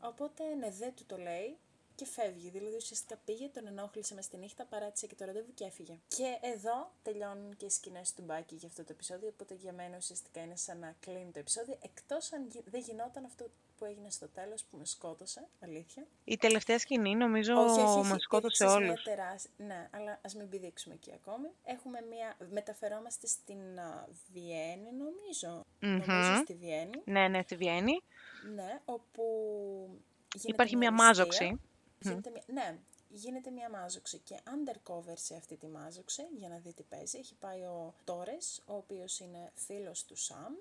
[0.00, 1.56] Οπότε ναι, δεν του το λέει
[2.00, 2.50] και φεύγει.
[2.50, 5.98] Δηλαδή ουσιαστικά πήγε, τον ενόχλησε μες στη νύχτα, παράτησε και το ραντεβού και έφυγε.
[6.08, 9.28] Και εδώ τελειώνουν και οι σκηνές του Μπάκη για αυτό το επεισόδιο.
[9.28, 11.78] Οπότε για μένα ουσιαστικά είναι σαν να κλείνει το επεισόδιο.
[11.82, 13.44] Εκτός αν γι- δεν γινόταν αυτό
[13.76, 15.48] που έγινε στο τέλος που με σκότωσε.
[15.60, 16.06] Αλήθεια.
[16.24, 18.08] Η τελευταία σκηνή νομίζω όχι, όχι, όχι.
[18.08, 19.04] μας σκότωσε Έδειξες όλους.
[19.06, 19.46] Μια τεράσ...
[19.56, 21.48] Ναι, αλλά ας μην πηδήξουμε εκεί ακόμη.
[21.64, 22.36] Έχουμε μια.
[22.50, 25.64] Μεταφερόμαστε στην α, Βιέννη, νομίζω.
[25.78, 27.02] Νομίζω στη Βιέννη.
[27.04, 28.02] Ναι, ναι, στη Βιέννη.
[28.54, 29.22] Ναι, όπου
[30.34, 31.06] γίνεται Υπάρχει μια ληστεία.
[31.06, 31.60] μάζοξη.
[32.00, 32.42] Γίνεται μια...
[32.46, 37.18] Ναι, γίνεται μια μάζοξη και undercover σε αυτή τη μάζοξη, για να δει τι παίζει,
[37.18, 40.54] έχει πάει ο Τόρες, ο οποίος είναι φίλος του Σαμ.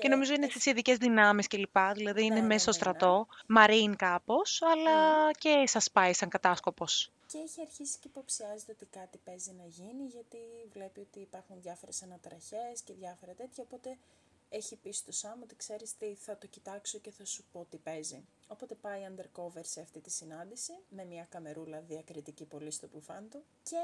[0.00, 1.76] Και νομίζω είναι στις ειδικές δυνάμεις κλπ.
[1.94, 2.98] Δηλαδή είναι Ναι, ναι, μέσα στο ναι, ναι.
[2.98, 7.12] στρατό, μαρίν κάπως, αλλά και σας πάει σαν κατάσκοπος.
[7.26, 10.38] Και έχει αρχίσει και υποψιάζεται ότι κάτι παίζει να γίνει, γιατί
[10.72, 13.96] βλέπει ότι υπάρχουν διάφορες αναταραχές και διάφορα τέτοια, οπότε
[14.52, 17.76] έχει πει στο Σαμ ότι ξέρεις τι, θα το κοιτάξω και θα σου πω τι
[17.76, 18.24] παίζει.
[18.46, 23.42] Οπότε πάει undercover σε αυτή τη συνάντηση, με μια καμερούλα διακριτική πολύ στο πουφάν του,
[23.62, 23.76] και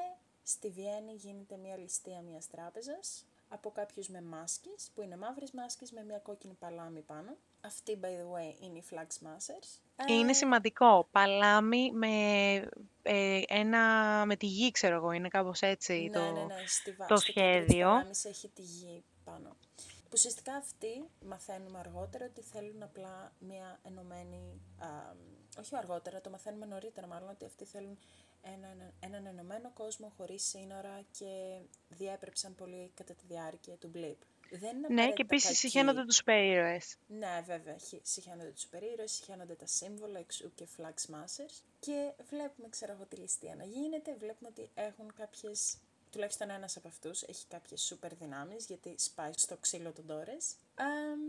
[0.42, 5.92] στη Βιέννη γίνεται μια ληστεία μιας τράπεζας, από κάποιους με μάσκες, που είναι μαύρες μάσκες
[5.92, 7.36] με μια κόκκινη παλάμη πάνω.
[7.60, 9.80] Αυτή, by the way, είναι οι Flag Smashers.
[10.08, 11.08] Είναι Ε, σημαντικό.
[11.10, 12.08] Παλάμη με,
[13.02, 13.82] ε, ένα,
[14.26, 15.10] με τη γη, ξέρω εγώ.
[15.12, 17.86] Είναι κάπως έτσι ναι, το, ναι, ναι, στη βα- το στο κέντρο της σχέδιο.
[17.88, 19.56] παλάμης έχει τη γη πάνω.
[20.16, 24.60] Που ουσιαστικά αυτοί μαθαίνουμε αργότερα ότι θέλουν απλά μια ενωμένη.
[24.78, 24.88] Α,
[25.58, 27.98] όχι αργότερα, το μαθαίνουμε νωρίτερα μάλλον ότι αυτοί θέλουν
[28.42, 34.16] ένα, ένα- έναν ενωμένο κόσμο χωρίς σύνορα και διέπρεψαν πολύ κατά τη διάρκεια του Blip.
[34.50, 35.58] Δεν είναι Ναι, και απαραίτητα επίσης κακοί.
[35.60, 36.96] συχαίνονται τους super heroes.
[37.06, 37.76] Ναι, βέβαια.
[37.76, 41.62] χι- Συχαίνονται τους περίρωες, συχαίνονται τα σύμβολα εξού και flag smashers.
[41.78, 44.14] Και βλέπουμε, ξέρω εγώ, τη ληστεία να γίνεται.
[44.18, 45.76] Βλέπουμε ότι έχουν κάποιες,
[46.16, 50.54] τουλάχιστον ένας από αυτούς, έχει κάποιες σούπερ δυνάμεις, γιατί σπάει στο ξύλο τον Τόρες.
[50.74, 51.20] Αμ,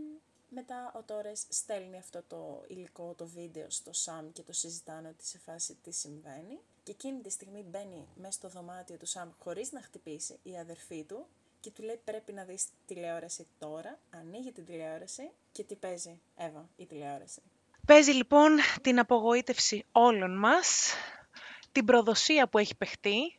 [0.48, 5.26] μετά ο Τόρες στέλνει αυτό το υλικό, το βίντεο στο Σαμ και το συζητάνε ότι
[5.26, 6.60] σε φάση τι συμβαίνει.
[6.82, 11.04] Και εκείνη τη στιγμή μπαίνει μέσα στο δωμάτιο του Σαμ χωρίς να χτυπήσει η αδερφή
[11.04, 11.26] του
[11.60, 16.68] και του λέει πρέπει να δεις τηλεόραση τώρα, ανοίγει την τηλεόραση και τι παίζει, Εύα,
[16.76, 17.42] η τηλεόραση.
[17.86, 20.92] Παίζει λοιπόν την απογοήτευση όλων μας,
[21.72, 23.37] την προδοσία που έχει παιχτεί,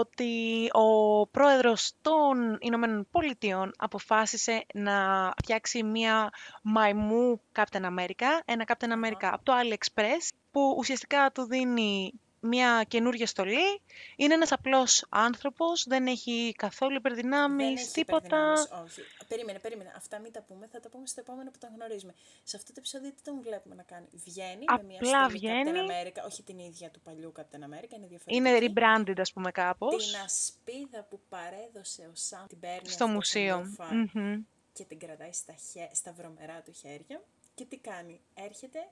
[0.00, 6.30] ότι ο πρόεδρος των Ηνωμένων Πολιτειών αποφάσισε να φτιάξει μια
[6.62, 13.26] μαϊμού Captain America, ένα Captain America από το AliExpress, που ουσιαστικά του δίνει μια καινούργια
[13.26, 13.80] στολή.
[14.16, 18.26] Είναι ένας απλός άνθρωπος, δεν έχει καθόλου υπερδυνάμεις, Δεν έχει τίποτα.
[18.26, 19.00] υπερδυνάμεις, όχι.
[19.28, 19.92] Περίμενε, περίμενε.
[19.96, 22.14] Αυτά μην τα πούμε, θα τα πούμε στο επόμενο που τον γνωρίζουμε.
[22.42, 25.70] Σε αυτό το επεισόδιο τι τον βλέπουμε να κάνει; Βγαίνει με μια Απλά στολή βγαίνει.
[25.72, 28.34] Captain America, όχι την ίδια του παλιού Captain America, είναι διαφορετική.
[28.34, 30.10] Είναι rebranded, ας πούμε, κάπως.
[30.10, 33.58] Την ασπίδα που παρέδωσε ο Σαμ την παίρνει Στο αυτός ο μουσείο.
[33.58, 34.42] Μούφα Μμμ.
[34.72, 35.88] και την κρατάει στα, χε...
[35.92, 37.22] στα βρωμερά του χέρια.
[37.54, 38.88] Και τι κάνει, έρχεται,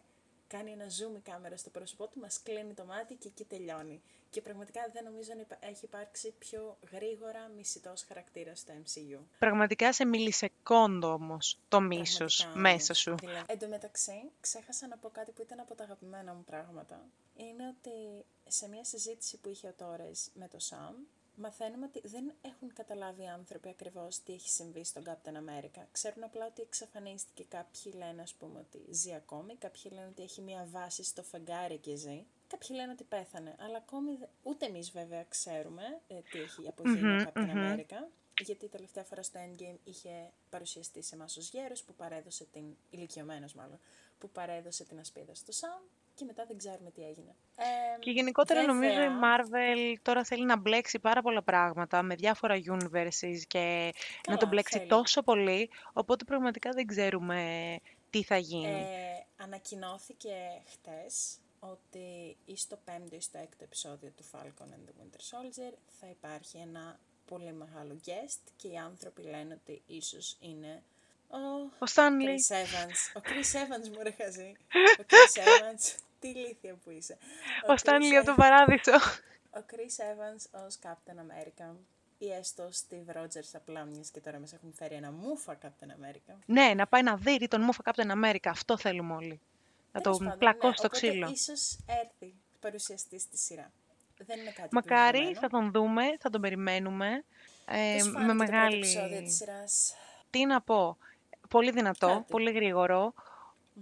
[0.55, 4.03] κάνει ένα zoom η κάμερα στο πρόσωπό του, μας κλείνει το μάτι και εκεί τελειώνει.
[4.31, 9.19] Και πραγματικά δεν νομίζω να υπα- έχει υπάρξει πιο γρήγορα μισητός χαρακτήρας στο MCU.
[9.39, 12.99] Πραγματικά σε μιλισεκόντο όμως το μίσος Πραγματικά μέσα όμως.
[12.99, 13.15] σου.
[13.27, 17.01] Δηλαδή, εν τω μεταξύ, ξέχασα να πω κάτι που ήταν από τα αγαπημένα μου πράγματα.
[17.37, 20.95] Είναι ότι σε μια συζήτηση που είχε ο Τόρες με το Σαμ,
[21.35, 25.83] μαθαίνουμε ότι δεν έχουν καταλάβει οι άνθρωποι ακριβώς τι έχει συμβεί στον Captain America.
[25.93, 27.45] Ξέρουν απλά ότι εξαφανίστηκε.
[27.49, 31.79] Κάποιοι λένε, ας πούμε, ότι ζει ακόμη, κάποιοι λένε ότι έχει μια βάση στο φεγγάρι
[31.79, 32.25] και ζει.
[32.47, 37.09] Κάποιοι λένε ότι πέθανε, αλλά ακόμη δε- ούτε εμείς βέβαια ξέρουμε ε, τι έχει απογίνει
[37.09, 37.75] ο Μμμ, Captain μμμ.
[37.75, 38.09] America.
[38.43, 43.55] Γιατί τελευταία φορά στο Endgame είχε παρουσιαστεί σε εμάς ως γέρος που παρέδωσε την, ηλικιωμένος
[43.55, 43.79] μάλλον,
[44.19, 45.83] που παρέδωσε την ασπίδα στο Sam
[46.21, 47.35] και μετά δεν ξέρουμε τι έγινε.
[47.57, 47.65] Ε,
[47.99, 52.55] Και γενικότερα νομίζω η βέβαια, Marvel τώρα θέλει να μπλέξει πάρα πολλά πράγματα με διάφορα
[52.57, 54.89] universes και να Καλά, το μπλέξει θέλει.
[54.89, 57.41] τόσο πολύ, οπότε πραγματικά δεν ξέρουμε
[58.11, 58.67] τι θα γίνει.
[58.67, 60.35] Ε, ανακοινώθηκε
[60.73, 65.75] χτες ότι ή στο πέμπτο ή στο έκτο επεισόδιο του Falcon and the Winter Soldier
[66.01, 70.83] θα υπάρχει ένα πολύ μεγάλο guest και οι άνθρωποι λένε ότι ίσως είναι
[71.31, 71.39] ο
[71.79, 72.29] Ο Stanley.
[72.29, 72.99] Chris Evans.
[73.17, 74.53] Ο Chris Evans μου ρε χαζή.
[75.01, 75.99] Ο Chris Evans.
[76.21, 77.17] Τι ηλίθεια που είσαι.
[77.69, 78.93] Ο Chris Stanley από τον Evans- παράδεισο.
[79.51, 81.75] Ο Chris Evans ως Captain America
[82.19, 85.87] ή έστω ο Steve Rogers απλά μιας και τώρα μας έχουν φέρει ένα μούφα Captain
[85.89, 86.35] America.
[86.47, 88.47] ναι, να πάει να δει τον Μούφα Captain America.
[88.49, 89.41] Αυτό θέλουμε όλοι.
[89.93, 91.29] Να Τέλος τον πάντων, πλακώσει ναι, στο οπότε ξύλο.
[91.31, 93.71] ίσως έρθει παρουσιαστής στη σειρά.
[94.27, 95.41] Δεν είναι κάτι Μακάρι, επιβεβαιωμένο.
[95.41, 97.25] θα τον δούμε, θα τον περιμένουμε.
[97.67, 98.77] Ε, Πώς με φάνηκε το πρώτο μεγάλη...
[98.77, 99.95] επεισόδιο της σειράς.
[100.31, 100.97] Τι να πω.
[101.51, 102.25] Πολύ δυνατό, Κάτι.
[102.29, 103.15] πολύ γρήγορο,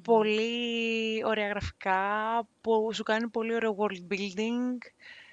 [0.02, 2.02] πολύ ωραία γραφικά,
[2.60, 4.76] που σου κάνει πολύ ωραίο world building.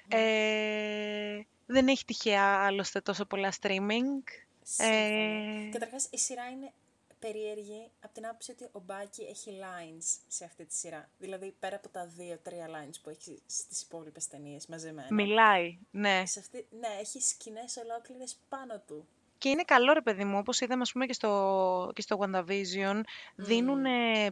[0.08, 4.22] Ε, δεν έχει τυχαία άλλωστε τόσο πολλά streaming.
[4.62, 5.66] Σύμφωνοι.
[5.66, 6.72] Ε, Καταρχάς, η σειρά είναι
[7.18, 11.10] περίεργη από την άποψη ότι ο Μπάκη έχει lines σε αυτή τη σειρά.
[11.18, 15.08] Δηλαδή, πέρα από τα δύο-τρία lines που έχει στις υπόλοιπες ταινίες μαζεμένα.
[15.14, 16.22] μιλάει, ναι.
[16.26, 19.06] Σε αυτή, ναι, έχει σκηνές ολόκληρες πάνω του.
[19.38, 23.00] Και είναι καλό ρε παιδί μου, όπως είδαμε ας πούμε και στο, και στο WandaVision,
[23.34, 23.84] δίνουν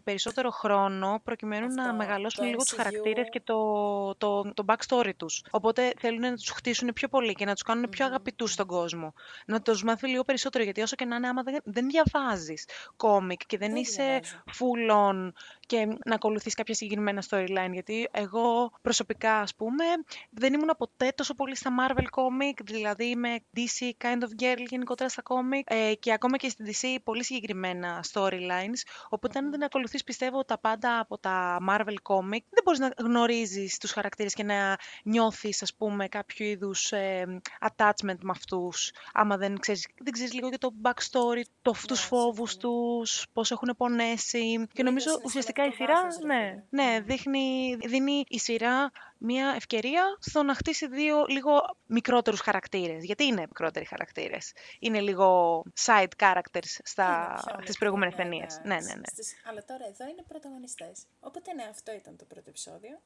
[0.04, 2.76] περισσότερο χρόνο προκειμένου να Αυτό, μεγαλώσουν το λίγο τους MCU.
[2.76, 5.42] χαρακτήρες και το, το, το backstory τους.
[5.50, 9.12] Οπότε θέλουν να τους χτίσουν πιο πολύ και να τους κάνουν πιο αγαπητούς στον κόσμο.
[9.46, 13.40] Να τους μάθει λίγο περισσότερο, γιατί όσο και να είναι, άμα δεν, δεν διαβάζεις κόμικ
[13.46, 14.42] και δεν, Δεν είσαι διαβάζω.
[14.58, 15.32] full on
[15.66, 17.72] και να ακολουθείς κάποια συγκεκριμένα storyline.
[17.72, 19.84] Γιατί εγώ προσωπικά, ας πούμε,
[20.30, 24.92] δεν ήμουν ποτέ τόσο πολύ στα Marvel comic, δηλαδή είμαι DC kind of girl γενικότερα
[25.08, 28.80] στα comic ε, και ακόμα και στην DC πολύ συγκεκριμένα storylines.
[29.08, 33.78] Οπότε αν δεν ακολουθείς πιστεύω τα πάντα από τα Marvel comic, δεν μπορείς να γνωρίζεις
[33.78, 39.58] τους χαρακτήρες και να νιώθεις ας πούμε κάποιο είδους ε, attachment με αυτούς, άμα δεν
[39.58, 42.98] ξέρεις, δεν ξέρεις λίγο για το backstory, το, τους φόβους συμφωνώ.
[42.98, 44.66] τους, πώς έχουν πονέσει.
[44.72, 46.84] Και νομίζω είναι ουσιαστικά η συναισθηματικό σειρά, βάθος, ρε ναι, φίλε.
[46.84, 48.90] ναι, δείχνει, δίνει η σειρά
[49.24, 53.04] μια ευκαιρία στο να χτίσει δύο λίγο μικρότερους χαρακτήρες.
[53.04, 57.04] Γιατί είναι μικρότεροι χαρακτήρες; Είναι λίγο side characters στα,
[57.42, 58.60] Είναι πιο στις προηγούμενες μικρό, ναι, ταινίες.
[58.64, 58.74] ναι.
[58.74, 59.06] Ναι, ναι, ναι.
[59.06, 61.04] Στις- Αλλά τώρα εδώ είναι πρωταγωνιστές.
[61.20, 63.00] Οπότε ναι, αυτό ήταν το πρώτο επεισόδιο.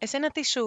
[0.00, 0.64] Εσένα τι σου...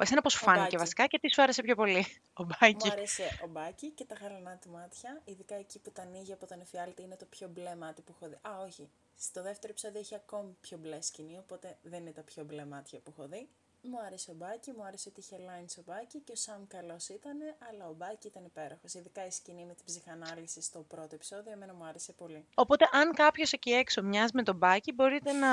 [0.00, 0.76] Εσένα πώς σου Ο φάνηκε Μπάκη.
[0.76, 2.90] βασικά και τι σου άρεσε πιο πολύ; Ο Μου Μπάκη.
[2.90, 6.60] άρεσε ο Μπάκη και τα γαλανά του μάτια, ειδικά εκεί που τα ανοίγει από τον
[6.60, 8.38] εφιάλτη είναι το πιο μπλε μάτι που έχω δει.
[8.48, 8.90] Α, όχι.
[9.16, 12.98] Στο δεύτερο επεισόδιο έχει ακόμη πιο μπλε σκηνή, οπότε δεν είναι τα πιο μπλε μάτια
[12.98, 13.48] που έχω δει.
[13.82, 17.08] Μου άρεσε ο Μπάκη, μου άρεσε ότι είχε lines ο Μπάκη και ο Σαμ καλός
[17.08, 17.36] ήταν,
[17.68, 18.94] αλλά ο Μπάκη ήταν υπέροχος.
[18.94, 22.44] Ειδικά η σκηνή με την ψυχανάλυση στο πρώτο επεισόδιο, εμένα μου άρεσε πολύ.
[22.54, 25.48] Οπότε αν κάποιος εκεί έξω μοιάζει με τον Μπάκη, μπορείτε να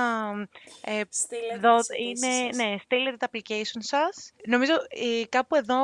[0.81, 2.55] ε, Στείλετε Δω, τις αιτήσεις είναι, σας.
[2.55, 4.33] ναι, στείλετε τα application σας.
[4.45, 5.77] Νομίζω ε, κάπου εδώ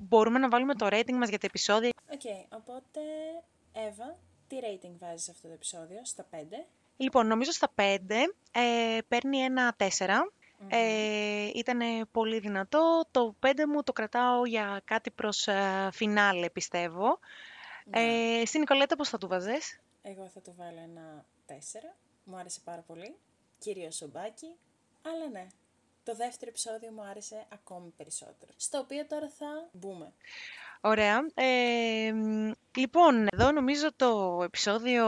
[0.00, 1.90] μπορούμε να βάλουμε το rating μας για τα επεισόδια.
[2.12, 2.22] Οκ,
[2.58, 3.00] οπότε,
[3.72, 6.36] Εύα, τι rating βάζεις σε αυτό το επεισόδιο, στα 5.
[6.96, 7.82] Λοιπόν, νομίζω στα 5
[8.52, 9.86] ε, παίρνει ένα 4.
[10.68, 13.04] Ε, ήταν πολύ δυνατό.
[13.10, 17.18] Το 5 μου το κρατάω για κάτι προς ε, φινάλε, πιστεύω.
[17.90, 21.52] Ε, στην Νικολέτα πώς θα του βάζες; Εγώ θα του βάλω ένα 4.
[22.24, 23.16] Μου άρεσε πάρα πολύ.
[23.58, 24.54] Κυρίως ο Bucky.
[25.02, 25.46] Αλλά ναι,
[26.04, 28.52] το δεύτερο επεισόδιο μου άρεσε ακόμη περισσότερο.
[28.56, 30.12] Στο οποίο τώρα θα μπούμε.
[30.80, 31.26] Ωραία.
[31.34, 35.06] Ε, μ, λοιπόν, εδώ νομίζω το επεισόδιο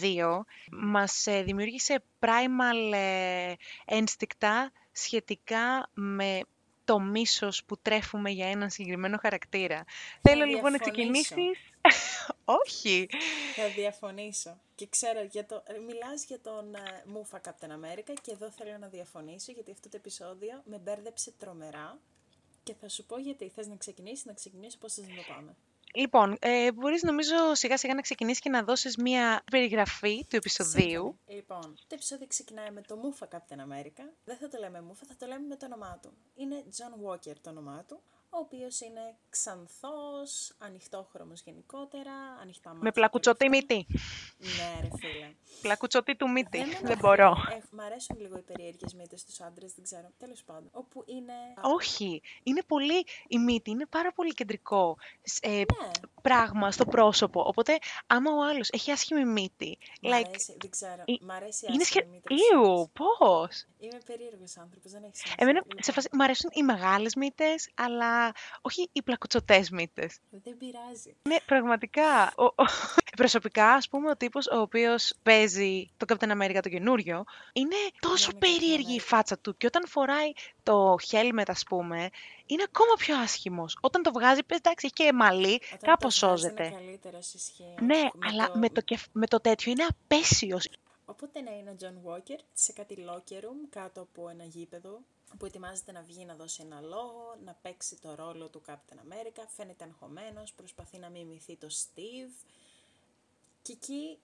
[0.00, 0.40] 2
[0.72, 3.52] μας ε, δημιούργησε primal ε,
[3.84, 6.40] ένστικτα σχετικά με
[6.84, 9.84] το μίσος που τρέφουμε για έναν συγκεκριμένο χαρακτήρα.
[10.22, 11.34] Θέλω λοιπόν να διαφωνήσω.
[11.34, 11.58] ξεκινήσεις...
[12.64, 13.08] Όχι.
[13.54, 14.60] Θα διαφωνήσω.
[14.74, 15.62] Και ξέρω, για το...
[15.66, 19.88] ε, μιλάς για τον ε, Μούφα Captain America και εδώ θέλω να διαφωνήσω γιατί αυτό
[19.88, 21.98] το επεισόδιο με μπέρδεψε τρομερά
[22.62, 23.48] και θα σου πω γιατί.
[23.48, 25.56] Θες να ξεκινήσεις, να ξεκινήσω, πώς θες να το πάμε.
[25.98, 30.84] Λοιπόν, ε, μπορείς νομίζω σιγά σιγά να ξεκινήσεις και να δώσεις μία περιγραφή του επεισοδίου.
[30.84, 31.16] Σύμφωνοι.
[31.26, 34.04] Λοιπόν, το επεισόδιο ξεκινάει με το Μούφα Captain America.
[34.24, 36.12] Δεν θα το λέμε Μούφα, θα το λέμε με το όνομά του.
[36.34, 42.84] Είναι John Walker το όνομά του, ο οποίος είναι ξανθός, ανοιχτόχρωμος γενικότερα, ανοιχτά μάτια.
[42.84, 43.86] Με πλακουτσωτή και όλα μύτη.
[43.94, 44.62] αυτά.
[44.62, 45.32] Ναι, ρε φίλε.
[45.62, 46.58] Πλακουτσωτή του μύτη.
[46.58, 46.96] με Δεν ενοχλεί.
[47.00, 47.36] μπορώ.
[47.76, 50.10] Ε, μ' αρέσουν λίγο οι περίεργες μύτες στους άντρες, δεν ξέρω.
[50.18, 50.68] Τέλος πάντων.
[50.72, 51.32] Όπου είναι...
[51.60, 52.22] Όχι.
[52.42, 53.04] Είναι πολύ...
[53.28, 55.64] Η μύτη είναι πάρα πολύ κεντρικό σ- ε, Ναι,
[56.22, 57.40] πράγμα στο πρόσωπο.
[57.46, 59.78] Οπότε, άμα ο άλλος έχει άσχημη μύτη...
[60.02, 61.02] μ' Like, αρέσει, δεν ξέρω.
[61.04, 62.12] ε, Μ' αρέσει η είναι άσχημη σχε...
[62.12, 62.68] μύτη της άλλης.
[62.68, 65.34] Ιου, πώς; Είμαι περίεργος άνθρωπος, δεν έχει σημασία.
[65.38, 70.18] Εμένα, Λοιπόν, σε φάση, μ' αρέσουν οι μεγάλες μύτες, αλλά όχι οι πλακουτσωτές μύτες.
[70.30, 71.16] Δεν πειράζει.
[71.22, 72.32] Ναι, πραγματικά.
[72.36, 72.52] Ο, ο-
[73.16, 77.24] προσωπικά, ας πούμε, ο τύπος ο οποίος παίζει το Captain America το καινούριο,
[77.66, 79.06] είναι τόσο είναι Captain περίεργη η America.
[79.06, 82.10] φάτσα του και όταν φοράει το helmet, ας πούμε,
[82.46, 83.78] είναι ακόμα πιο άσχημος.
[83.80, 86.76] Όταν το βγάζει, πες, εντάξει, έχει και μαλλί, Όταν κάπως το βγάζει είναι σώζεται.
[86.76, 87.74] καλύτερος, ισχύει.
[87.80, 90.68] Ναι, Με αλλά το- με, το, κεφ- με το τέτοιο είναι απέσιος.
[91.08, 94.98] Οπότε ναι, είναι ο John Walker σε κάτι locker room κάτω από ένα γήπεδο
[95.38, 99.42] που ετοιμάζεται να βγει να δώσει ένα λόγο, να παίξει το ρόλο του Captain America,
[99.56, 102.44] φαίνεται αγχωμένος, προσπαθεί να μιμηθεί το Steve
[103.62, 104.18] και εκεί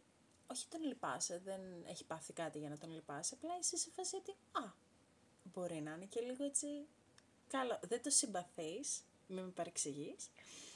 [0.53, 4.17] όχι τον λυπάσαι, δεν έχει πάθει κάτι για να τον λυπάσαι, απλά είσαι σε φάση
[4.17, 4.73] ότι α,
[5.43, 6.67] μπορεί να είναι και λίγο έτσι
[7.47, 7.79] καλό.
[7.83, 10.31] Δεν το συμπαθείς, μην με παρεξηγείς.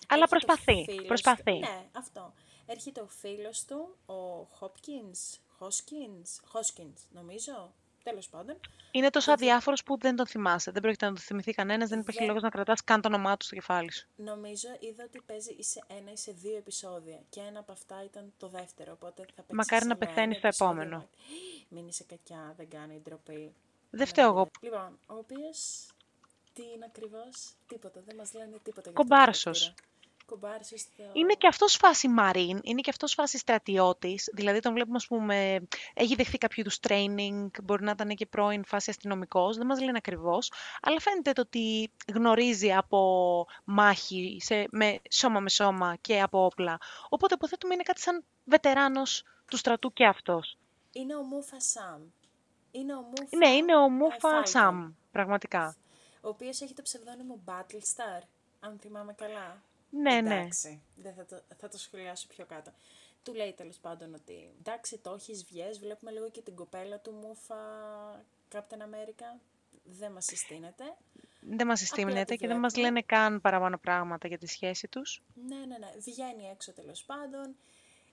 [0.08, 1.52] Αλλά Έρχεται ο προσπαθεί, φίλος προσπαθεί.
[1.52, 2.34] Του, ναι, αυτό.
[2.66, 7.74] Έρχεται ο φίλος του, ο Hopkins, Hoskins, Hoskins, νομίζω,
[8.10, 8.56] τέλος πάντων.
[8.90, 9.44] Είναι τόσο Έτσι.
[9.44, 10.70] αδιάφορος που δεν τον θυμάσαι.
[10.70, 13.36] Δεν πρόκειται να τον θυμηθεί κανένας, δεν υπάρχει Δεν- λόγος να κρατάς καν το όνομά
[13.36, 14.06] του στο κεφάλι σου.
[14.16, 18.04] Νομίζω είδα ότι παίζει ή σε ένα ή σε δύο επεισόδια και ένα από αυτά
[18.04, 20.96] ήταν το δεύτερο, οπότε θα παίξει Μακάρι σε να άλλο πεθαίνει ένα στο επεισόδιο, επόμενο.
[20.96, 21.08] μα-
[21.68, 23.54] Μην είσαι κακιά, δεν κάνει ντροπή.
[23.90, 24.50] Δεν φταίω εγώ.
[24.60, 25.86] Λοιπόν, ο οποίος
[26.52, 28.90] τι είναι ακριβώς, τίποτα, δεν μας λένε τίποτα.
[28.90, 29.04] για
[30.26, 30.80] αυτόν τον Κομπάρσος.
[30.80, 30.80] χαρακτήρα.
[30.80, 31.02] Κομπάρσος στο...
[31.12, 35.66] Είναι και αυτός φάση μαρίν, είναι και αυτός φάση στρατιώτης, δηλαδή τον βλέπουμε ας πούμε,
[35.94, 39.96] έχει δεχθεί κάποιο είδους training, μπορεί να ήταν και πρώην φάση αστυνομικός, δεν μας λένε
[39.96, 46.44] ακριβώς, αλλά φαίνεται το ότι γνωρίζει από μάχη, σε, με σώμα με σώμα και από
[46.44, 46.78] όπλα.
[47.08, 50.58] Οπότε υποθέτουμε είναι κάτι σαν βετεράνος του στρατού και αυτός.
[50.92, 52.02] Είναι ο Μούφα Σαμ.
[52.70, 53.36] Είναι ο Μούφα...
[53.36, 55.76] Ναι, είναι ο ε, Μούφα Falcon, Σαμ, πραγματικά.
[56.20, 58.22] Ο οποίος έχει το ψευδόνυμο Battlestar,
[58.60, 59.62] αν θυμάμαι καλά.
[59.90, 60.34] Ναι, ναι.
[60.34, 62.72] Εντάξει, δεν θα το, θα το σχολιάσω πιο κάτω.
[63.22, 67.12] Του λέει τέλος πάντων ότι εντάξει, το έχεις βγες, βλέπουμε λίγο και την κοπέλα του
[67.12, 67.56] Μούφα
[68.52, 69.40] Captain America.
[69.84, 70.84] Δεν μας συστήνεται.
[71.40, 72.94] Δεν μας συστήνεται τη και δεν μας βλέπουμε.
[72.94, 75.22] λένε καν παραπάνω πράγματα για τη σχέση τους.
[75.34, 75.92] Ναι, ναι, ναι.
[75.98, 77.56] Βγαίνει έξω τέλος πάντων.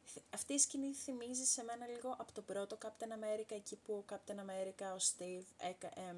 [0.05, 3.93] Θ- Αυτή η σκηνή θυμίζει σε μένα λίγο από το πρώτο Captain America, εκεί που
[3.93, 6.17] ο Captain America, ο Steve, έκα, εμ,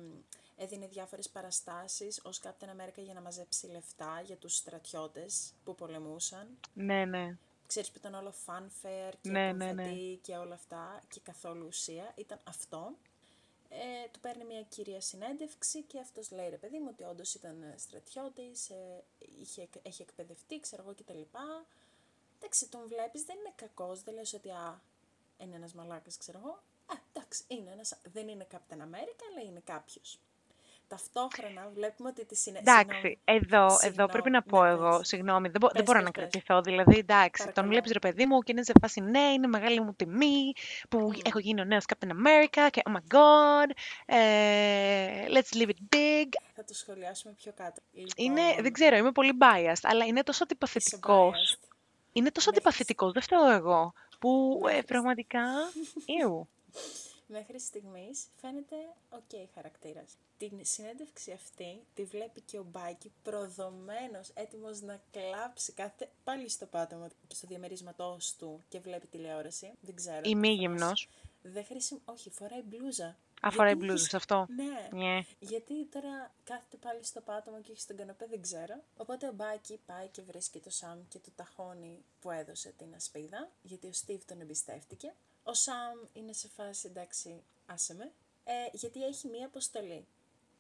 [0.57, 6.57] έδινε διάφορες παραστάσεις ως Captain America για να μαζέψει λεφτά για τους στρατιώτες που πολεμούσαν.
[6.73, 7.37] Ναι, ναι.
[7.67, 9.83] Ξέρεις που ήταν όλο fanfare και Ναι, ναι, ναι.
[9.83, 12.13] κομφετί και όλα αυτά και καθόλου ουσία.
[12.15, 12.95] Ήταν αυτό.
[13.69, 17.61] Ε, του παίρνει μια κυρία συνέντευξη και αυτός λέει ρε παιδί μου ότι όντως ήταν
[17.61, 19.03] ε, στρατιώτης, ε,
[19.41, 21.37] είχε, έχει εκπαιδευτεί, ξέρω εγώ κτλ.
[22.45, 24.81] Εντάξει, τον βλέπεις, δεν είναι κακός, δεν λες ότι α,
[25.38, 26.51] είναι ένας μαλάκας, ξέρω εγώ.
[26.86, 30.19] Α, εντάξει, είναι ένας, δεν είναι Captain America, αλλά είναι κάποιος.
[30.88, 32.58] Ταυτόχρονα βλέπουμε ότι τη συνέ...
[32.60, 35.08] Εντάξει, εδώ, εδώ Συγγνώμη, πρέπει να πω ναι, εγώ, πες.
[35.08, 36.21] συγγνώμη, δεν, μπο- δεν Πες, μπορώ πες, να πες.
[36.29, 36.62] κρατηθώ.
[36.62, 37.67] Δηλαδή, εντάξει, τον Παρακαλώ.
[37.67, 40.53] βλέπεις ρε παιδί μου και είναι σε φάση ναι, είναι μεγάλη μου τιμή
[40.89, 43.69] που έχει γίνει ο νέος Captain America και oh my god,
[44.05, 46.27] ε, let's leave it be.
[46.55, 47.81] Θα το σχολιάσουμε πιο κάτω.
[48.15, 51.58] Είναι, Λοιπόν, δεν ξέρω, είμαι πολύ biased, αλλά είναι τόσο είσαι αντιπαθητικός.
[51.62, 51.64] biased.
[52.17, 55.43] Είναι τόσο Μέχρι- αντιπαθητικός, δεν φταίω εγώ, που ε, Μέχρι- πραγματικά,
[56.21, 56.47] ιου.
[57.28, 58.75] Μέχρι στιγμής φαίνεται
[59.10, 60.17] οκ χαρακτήρας.
[60.38, 66.65] Την συνέντευξη αυτή τη βλέπει και ο Bucky προδομένος, έτοιμος να κλάψει κάθε πάλι στο
[66.65, 69.71] πάτωμα στο διαμερίσματός του και βλέπει τηλεόραση.
[69.82, 70.21] Δεν ξέρω.
[70.21, 71.08] τι Ημίγυμνος, φοράς.
[71.41, 71.99] Δεν χρησιμο...
[72.06, 73.17] Όχι, φοράει μπλούζα.
[73.41, 74.47] Αφορά η Γιατί μπλούζα έχεις- σε αυτό.
[74.49, 75.03] Ναι.
[75.03, 75.19] Ναι.
[75.39, 78.83] Γιατί τώρα κάθεται πάλι στο πάτωμα και έχεις στον καναπέ, δεν ξέρω.
[78.97, 83.51] Οπότε ο Μπάκη πάει και βρίσκει το Σαμ και του ταχώνει που έδωσε την ασπίδα,
[83.61, 85.13] γιατί ο Στίβ τον εμπιστεύτηκε.
[85.43, 88.11] Ο Σαμ είναι σε φάση, εντάξει, άσε με,
[88.43, 90.05] ε, γιατί έχει μία αποστολή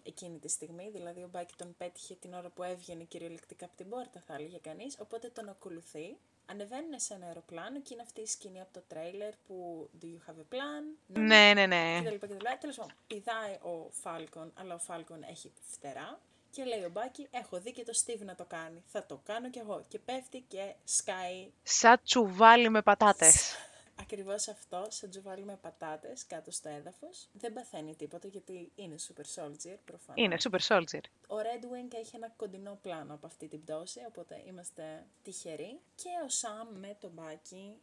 [0.03, 3.89] εκείνη τη στιγμή, δηλαδή ο Μπάκη τον πέτυχε την ώρα που έβγαινε κυριολεκτικά από την
[3.89, 6.17] πόρτα, θα έλεγε κανείς, οπότε τον ακολουθεί.
[6.45, 10.29] Ανεβαίνουν σε ένα αεροπλάνο και είναι αυτή η σκηνή από το τρέιλερ που Do you
[10.29, 10.83] have a plan?
[11.07, 12.01] Ναι, ναι, ναι.
[12.03, 12.15] κτλ.
[12.15, 12.45] κτλ.
[12.59, 16.19] Τέλος πάντων, πηδάει ο Falcon, αλλά ο Falcon έχει φτερά
[16.51, 18.83] Και λέει ο Bucky, έχω δει και το Steve να το κάνει.
[18.85, 19.85] Θα το κάνω κι εγώ.
[19.87, 21.51] Και πέφτει και σκάει.
[21.63, 23.55] Σαν τσουβάλι με πατάτες.
[23.99, 27.27] Ακριβώς αυτό, σαν τσουβάλι με πατάτες κάτω στο έδαφος.
[27.33, 30.23] Δεν παθαίνει τίποτα γιατί είναι super soldier προφανώς.
[30.23, 31.01] Είναι super soldier.
[31.27, 35.79] Ο Red Wing έχει ένα κοντινό πλάνο από αυτή την πτώση, οπότε είμαστε τυχεροί.
[35.95, 37.73] Και ο Σαμ με τον Bucky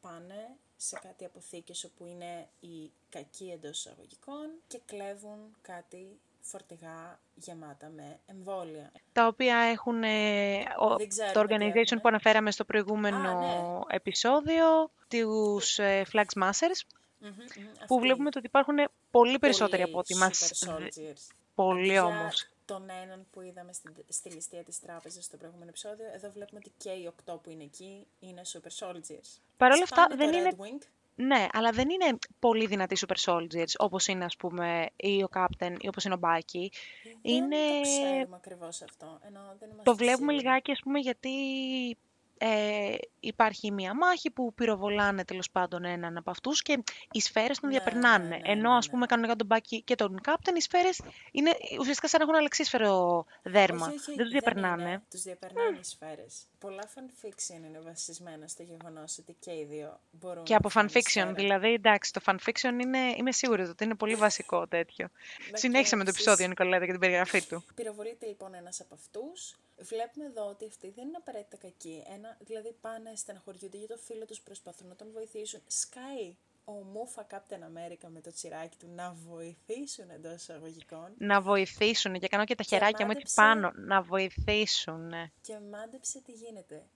[0.00, 7.88] πάνε σε κάτι αποθήκες όπου είναι οι κακοί εντός εισαγωγικών και κλέβουν κάτι φορτηγά γεμάτα
[7.88, 8.92] με εμβόλια.
[9.12, 12.00] Τα οποία έχουν ε, ο- Δεν ξέρουμε το τι organization έχουνε.
[12.00, 13.96] που αναφέραμε στο προηγούμενο Α, ναι.
[13.96, 16.80] επεισόδιο, τους ε, Flag Smashers,
[17.18, 17.94] Μμμ, μμμ, που αυτοί.
[17.98, 18.76] βλέπουμε ότι υπάρχουν
[19.10, 20.52] πολύ περισσότεροι Πολύ από ό,τι μας...
[20.54, 21.34] super soldiers.
[21.54, 22.46] Πολύ Για όμως.
[22.64, 26.72] τον έναν που είδαμε στην, στη ληστεία της τράπεζας στο προηγούμενο επεισόδιο, εδώ βλέπουμε ότι
[26.78, 29.28] και οι οκτώ που είναι εκεί είναι super soldiers.
[29.56, 30.86] Παρ' όλα αυτά Σπάνε δεν το είναι Red Wing.
[31.16, 35.76] Ναι, αλλά δεν είναι πολύ δυνατοί super soldiers, όπως είναι, ας πούμε, ή ο Captain
[35.78, 36.66] ή όπως είναι ο Bucky.
[37.22, 37.56] Είναι...
[37.56, 39.18] Δεν το ξέρουμε ακριβώς αυτό.
[39.26, 40.36] Ενώ δεν είμαστε Το βλέπουμε σίγουροι.
[40.36, 41.30] λιγάκι, ας πούμε, γιατί
[42.46, 47.68] ε, υπάρχει μία μάχη που πυροβολάνε τέλος πάντων έναν από αυτούς και οι σφαίρες τον
[47.70, 48.24] Ναι, διαπερνάνε.
[48.28, 51.00] ναι, ναι, Ενώ, ναι, ας πούμε, κανονικά τον Bucky και τον Captain, οι σφαίρες
[51.32, 53.86] είναι ουσιαστικά σαν να έχουν αλεξίσφαιρο δέρμα.
[53.86, 54.82] Όχι, όχι, δεν τους διαπερνάνε.
[54.82, 55.02] Είναι.
[55.10, 56.46] Τους διαπερνάνε οι σφαίρες.
[56.58, 60.88] Πολλά fanfiction είναι βασισμένα στο γεγονός ότι και οι δύο μπορούν Και να από φάνε
[60.92, 61.32] fanfiction, σφαίρα.
[61.32, 65.08] δηλαδή, εντάξει, το fanfiction είναι, είμαι σίγουρη ότι είναι πολύ βασικό τέτοιο.
[65.52, 67.64] Μα Συνέχισε και με το εσείς- επεισόδιο, Νικολέτα, και την περιγραφή του.
[67.74, 69.56] Πυροβολείται λοιπόν ένας από αυτούς.
[69.78, 72.02] Βλέπουμε εδώ ότι αυτοί δεν είναι απαραίτητα κακοί.
[72.14, 75.60] Ένα, δηλαδή πάνε, στεναχωριούνται για το φίλο τους, προσπαθούν να τον βοηθήσουν.
[75.66, 81.14] Σκάει ο Μούφα Captain America με το τσιράκι του να βοηθήσουν εντός εισαγωγικών.
[81.18, 83.86] Να βοηθήσουν και κάνω και τα χεράκια μου έτσι μάντεψε- πάνω.
[83.86, 85.06] Να βοηθήσουν.
[85.08, 85.30] ναι.
[85.40, 86.86] Και μάντεψε τι γίνεται.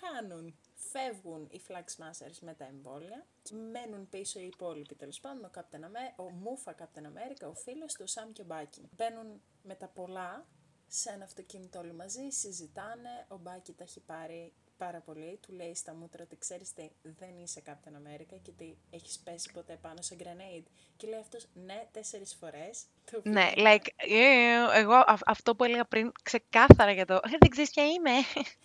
[0.00, 0.54] Χάνουν.
[0.74, 3.26] Φεύγουν οι Flag Smashers με τα εμβόλια.
[3.42, 5.44] και Μένουν πίσω οι υπόλοιποι τέλος πάντων.
[5.44, 8.88] Ο, Captain Amer- ο Μούφα Captain America, ο φίλος του, ο Σαμ και ο Μπάκι.
[8.96, 10.46] Μπαίνουν με τα πολλά
[10.86, 13.26] σε ένα αυτοκίνητο όλοι μαζί, συζητάνε.
[13.28, 15.38] Ο Μπάκι τα έχει πάρει πάρα πολύ.
[15.46, 19.52] Του λέει στα μούτρα ότι ξέρεις τι, δεν είσαι Captain America και ότι έχεις πέσει
[19.52, 20.62] ποτέ πάνω σε grenade.
[20.96, 22.84] Και λέει αυτός ναι, τέσσερις φορές.
[23.22, 27.70] Ναι, like, ε, εγώ αυ- αυτό που έλεγα πριν ξεκάθαρα για το «Ε, δεν ξέρεις
[27.70, 28.10] ποια είμαι.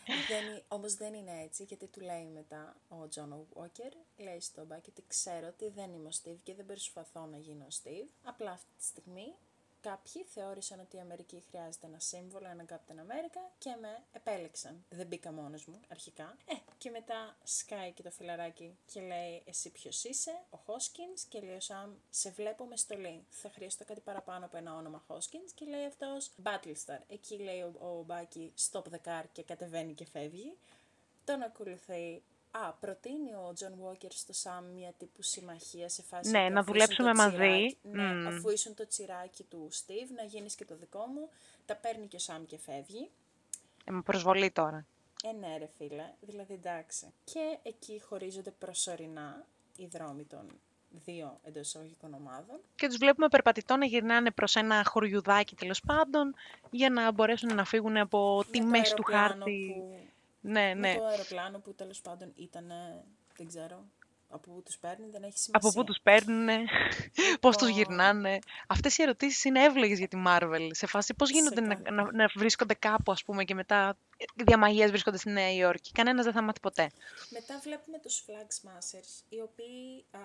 [0.05, 4.89] Δεν, όμως δεν είναι έτσι, γιατί του λέει μετά ο John Walker, λέει στον Bucky
[4.89, 8.07] ότι ξέρω ότι δεν είμαι ο Steve και δεν προσπαθώ να γίνω ο Steve.
[8.23, 9.33] Απλά αυτή τη στιγμή
[9.83, 14.85] κάποιοι θεώρησαν ότι η Αμερική χρειάζεται ένα σύμβολο, ένα Captain America και με επέλεξαν.
[14.89, 16.37] Δεν μπήκα μόνος μου αρχικά.
[16.45, 21.39] Ε, και μετά σκάει και το φιλαράκι και λέει εσύ ποιος είσαι, ο Hoskins και
[21.39, 23.25] λέει ο Σαμ σε βλέπω με στολή.
[23.29, 26.99] Θα χρειαστώ κάτι παραπάνω από ένα όνομα Hoskins και λέει αυτός Battlestar.
[27.07, 30.57] Εκεί λέει ο, ο Bucky stop the car και κατεβαίνει και φεύγει.
[31.23, 32.23] Τον ακολουθεί.
[32.55, 36.31] Α, προτείνει ο John Walker στο Σαμ μια τύπου συμμαχία σε φάση.
[36.31, 37.37] Ναι, ότι να αφού δουλέψουμε ήσουν το μαζί.
[37.37, 38.27] τσιράκι- Ναι, Μμμ.
[38.27, 41.29] αφού ήσουν το τσιράκι του Steve, να γίνεις και το δικό μου.
[41.65, 43.09] Τα παίρνει και ο Σαμ και φεύγει.
[43.85, 44.85] Ε, με προσβολή τώρα.
[45.23, 47.13] Ε, ναι, ρε φίλε, δηλαδή εντάξει.
[47.23, 49.45] Και εκεί χωρίζονται προσωρινά
[49.77, 50.47] οι δρόμοι των
[51.05, 52.59] δύο εντός εισαγωγικών ομάδων.
[52.75, 56.35] Και τους βλέπουμε περπατητοί να γυρνάνε προς ένα χωριουδάκι τέλος πάντων
[56.71, 59.73] για να μπορέσουν να φύγουν από τη Με το μέση του αεροπλάνο χάρτη.
[59.77, 59.99] Που,
[60.45, 60.75] Ναι, ναι.
[60.75, 62.71] Με το αεροπλάνο που τέλος πάντων ήταν,
[63.37, 63.85] δεν ξέρω,
[64.29, 65.69] από πού τους παίρνει, δεν έχει σημασία.
[65.69, 66.47] Από πού τους παίρνουν,
[67.39, 67.83] πώς τους Λοιπόν.
[67.83, 68.39] γυρνάνε.
[68.67, 70.67] Αυτές οι ερωτήσεις είναι εύλογες για τη Marvel.
[70.71, 72.03] Σε φάση πώς γίνονται να, Ξεκάθαρα.
[72.03, 73.97] να, να βρίσκονται κάπου ας πούμε και μετά
[74.35, 75.91] διαμαγείας βρίσκονται στη Νέα Υόρκη.
[75.91, 76.91] Κανένας δεν θα μάθει ποτέ.
[77.29, 80.19] Μετά βλέπουμε τους Flag Smashers, οι οποίοι α,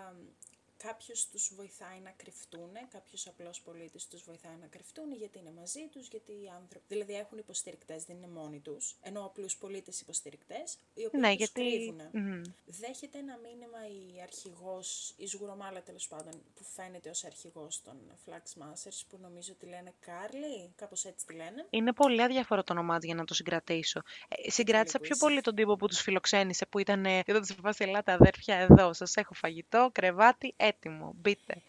[0.87, 5.89] κάποιος τους βοηθάει να κρυφτούν, κάποιος απλός πολίτης τους βοηθάει να κρυφτούν, γιατί είναι μαζί
[5.93, 10.79] τους, γιατί οι άνθρωποι, δηλαδή έχουν υποστηρικτές, δεν είναι μόνοι τους, ενώ απλούς πολίτες υποστηρικτές,
[10.95, 11.53] οι οποίοι Ναι, τους γιατί...
[11.53, 12.01] κρύβουν.
[12.13, 12.43] Μμμ.
[12.67, 18.45] Δέχεται ένα μήνυμα η αρχηγός, η Σγουρομάλα τέλος πάντων, που φαίνεται ως αρχηγός των Flag
[18.55, 21.67] Smashers, που νομίζω ότι λένε Karli, κάπως έτσι τη λένε.
[21.71, 24.03] Είναι πολύ αδιαφορό το όνομά της για να το συγκρατήσω.
[24.29, 25.25] Ε, συγκράτησα που πιο είσαι.
[25.25, 28.93] πολύ τον τύπο που τους φιλοξένησε, που ήταν ε, ήταν σε φάση «Ελάτε αδέρφια εδώ,
[28.93, 31.63] σας έχω φαγητό, κρεβάτι, έτοιμο, μπείτε».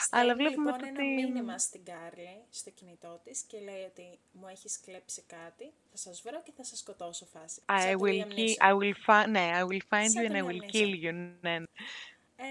[0.00, 3.82] Στέλνει, Αλλά βλέπουμε λοιπόν το ένα ότι- μήνυμα στην Karli στο κινητό της και λέει
[3.82, 7.60] ότι μου έχει κλέψει κάτι, θα σας βρω και θα σας σκοτώσω φάση.
[7.66, 8.68] I Σαν το will, Liam kill, Neeson.
[8.70, 10.74] I will find, ναι, I will find Σαν you το and I Liam will Neeson.
[10.74, 11.14] kill you.
[11.40, 11.54] Ναι.
[12.36, 12.44] Ε,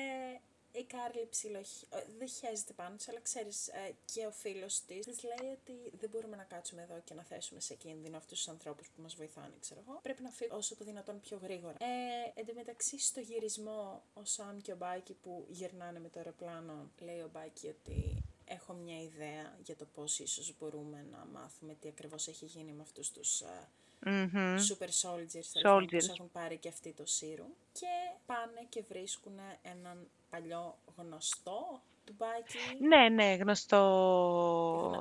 [0.73, 1.67] η Κάρλι ψιλοχ...
[1.89, 5.97] ε, δεν χαίζεται πάνω της, αλλά ξέρεις, ε, και ο φίλος της της λέει ότι
[5.99, 9.15] δεν μπορούμε να κάτσουμε εδώ και να θέσουμε σε κίνδυνο αυτούς τους ανθρώπους που μας
[9.15, 9.99] βοηθάνε, ξέρω εγώ.
[10.01, 11.75] Πρέπει να φύγουμε όσο το δυνατόν πιο γρήγορα.
[11.79, 16.19] Ε, εν τω μεταξύ, στο γυρισμό, ο Σαμ και ο Μπάκη που γυρνάνε με το
[16.19, 21.73] αεροπλάνο, λέει ο Μπάκη ότι έχω μια ιδέα για το πώς ίσως μπορούμε να μάθουμε
[21.73, 23.69] τι ακριβώς έχει γίνει με αυτούς τους ε,
[24.05, 24.55] Μμμ.
[24.55, 25.97] super soldiers, τέλος πάντων, που Soldiers.
[25.99, 27.87] τους έχουν πάρει και αυτοί το σύρου και
[28.25, 32.57] πάνε και βρίσκουν έναν παλιό γνωστό του Μπάκη.
[32.87, 33.79] Ναι, ναι, γνωστό.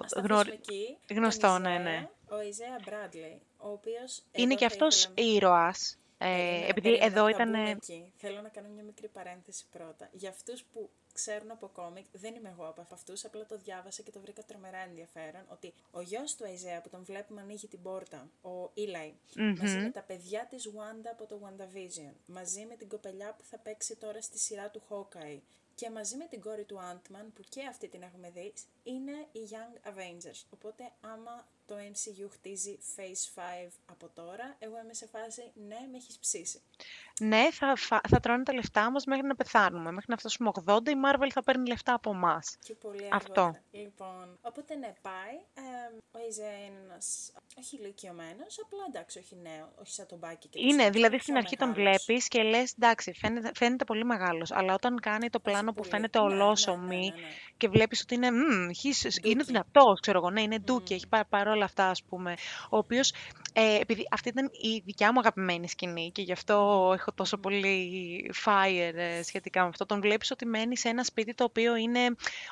[0.03, 2.09] Να σταθούμε γνωρι- εκεί, γνωστό, τον ναι, Ισραήλ, ναι.
[2.31, 4.23] ο Ο Ιζέα Μπράντλεϊ, ο οποίος...
[4.33, 5.97] Είναι εδώ και θα αυτός ήθελα- ήρωας.
[6.19, 7.51] Ε, Περίμενε, επειδή περίμενε, εδώ θα ήταν...
[7.51, 8.13] μπούμε εκεί.
[8.17, 10.09] Θέλω να κάνω μια μικρή παρένθεση πρώτα.
[10.13, 14.11] Για αυτούς που ξέρουν από κόμικ, δεν είμαι εγώ από αυτούς, απλά το διάβασα και
[14.11, 18.29] το βρήκα τρομερά ενδιαφέρον, ότι ο γιος του Αιζέα που τον βλέπουμε ανοίγει την πόρτα,
[18.43, 19.13] ο Eli,
[19.59, 23.59] μαζί με τα παιδιά της Wanda από το WandaVision, μαζί με την κοπελιά που θα
[23.59, 25.41] παίξει τώρα στη σειρά του Hawkeye
[25.75, 28.53] και μαζί με την κόρη του Ant-Man, που και αυτή την έχουμε δει,
[28.83, 30.41] είναι οι Young Avengers.
[30.51, 33.43] Οπότε άμα το MCU χτίζει Phase 5
[33.91, 36.63] από τώρα, εγώ είμαι σε φάση, ναι, με έχεις ψήσει.
[37.21, 39.91] Ναι, θα, φα- θα τρώνε τα λεφτά μας μέχρι να πεθάνουμε.
[39.93, 42.41] Μέχρι να φτάσουμε 80, η Marvel θα παίρνει λεφτά από εμά.
[42.63, 43.41] Και πολύ Αυτό.
[43.43, 43.65] αργότερα.
[43.71, 45.35] Λοιπόν, οπότε ναι, πάει.
[45.55, 50.49] Ε, ο Ιζέ είναι ένας, όχι ηλικιωμένο, απλά εντάξει, όχι νέο, όχι σαν τον Μπάκι
[50.49, 52.05] και το Είναι, Σάκη, δηλαδή πιο στην αρχή τον μεγάλος.
[52.05, 55.89] βλέπεις και λες, εντάξει, φαίνεται, φαίνεται πολύ μεγάλος, αλλά όταν κάνει το πλάνο που πολύ.
[55.89, 57.29] φαίνεται Ναι, ναι, ολόσωμη ναι, ναι, ναι.
[57.57, 58.31] και βλέπεις ότι είναι,
[58.75, 59.45] «Μμμ, he's- είναι Ντούκι.
[59.45, 62.35] δυνατός, ξέρω εγώ, ναι, είναι ντούκι, έχει πα- παρόλα αυτά, ας πούμε,
[62.71, 63.13] ο οποίος,
[63.53, 66.55] ε, επειδή αυτή ήταν η δικιά μου αγαπημένη σκηνή και γι' αυτό
[66.99, 71.35] έχω τόσο πολύ fire ε, σχετικά με αυτό, τον βλέπεις ότι μένει σε ένα σπίτι
[71.35, 72.01] το οποίο είναι,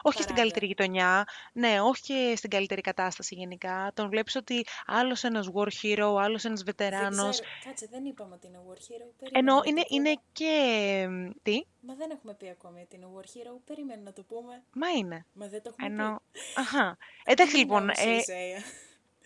[0.03, 0.35] όχι στην Παράγκα.
[0.35, 5.69] καλύτερη γειτονιά, ναι, όχι και στην καλύτερη κατάσταση γενικά, τον βλέπεις ότι άλλος ένας war
[5.83, 9.07] hero, άλλος ένας Δεν βετεράνος, ξέρω, κάτσε, δεν είπαμε ότι είναι War Hero.
[9.19, 10.01] Περίμενε ενώ να το είναι, πούμε.
[10.09, 11.07] είναι και...
[11.09, 13.59] μ, Τι; Μα δεν έχουμε πει ακόμη ότι είναι War Hero.
[13.65, 14.63] Περίμενε να το πούμε.
[14.73, 15.27] Μα είναι.
[15.33, 16.10] Μα δεν το έχουμε Ενώ...
[16.10, 16.10] πει.
[16.55, 16.97] Αχα.
[17.25, 18.63] Εντάξει Είναι λοιπόν, όμως ο ε, Ισaiah.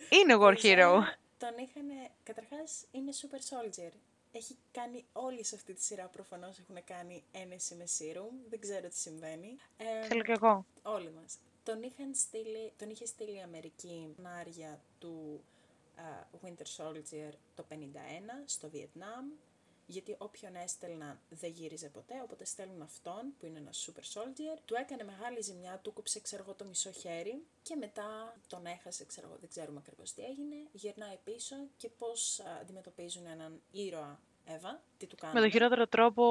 [0.09, 0.95] είναι War Ο Hero.
[0.97, 1.85] Isaiah Τον είχαν,
[2.23, 3.91] καταρχάς είναι Super Soldier.
[4.31, 8.33] Έχει κάνει όλοι σε αυτή τη σειρά προφανώς έχουν κάνει ένεση με serum.
[8.49, 9.57] Δεν ξέρω τι συμβαίνει.
[9.77, 10.65] Ε, Θέλω κι εγώ.
[10.81, 11.37] όλοι μας.
[11.63, 15.43] Τον, είχαν στείλει, τον είχε στείλει η Αμερική νάρια του
[15.95, 16.03] α,
[16.43, 17.73] Winter Soldier το 51
[18.45, 19.25] στο Βιετνάμ,
[19.85, 24.59] γιατί όποιον έστελναν δεν γύριζε ποτέ, οπότε στέλνουν αυτόν που είναι ένας super soldier.
[24.65, 29.05] Του έκανε μεγάλη ζημιά, του κόψε ξέρω εγώ το μισό χέρι και μετά τον έχασε,
[29.05, 30.55] ξέρω εγώ, δεν ξέρουμε ακριβώς τι έγινε.
[30.71, 35.35] Γυρνάει πίσω και πώς α, αντιμετωπίζουν έναν ήρωα Εύα, τι του κάνουν.
[35.35, 36.23] Με τον χειρότερο τρόπο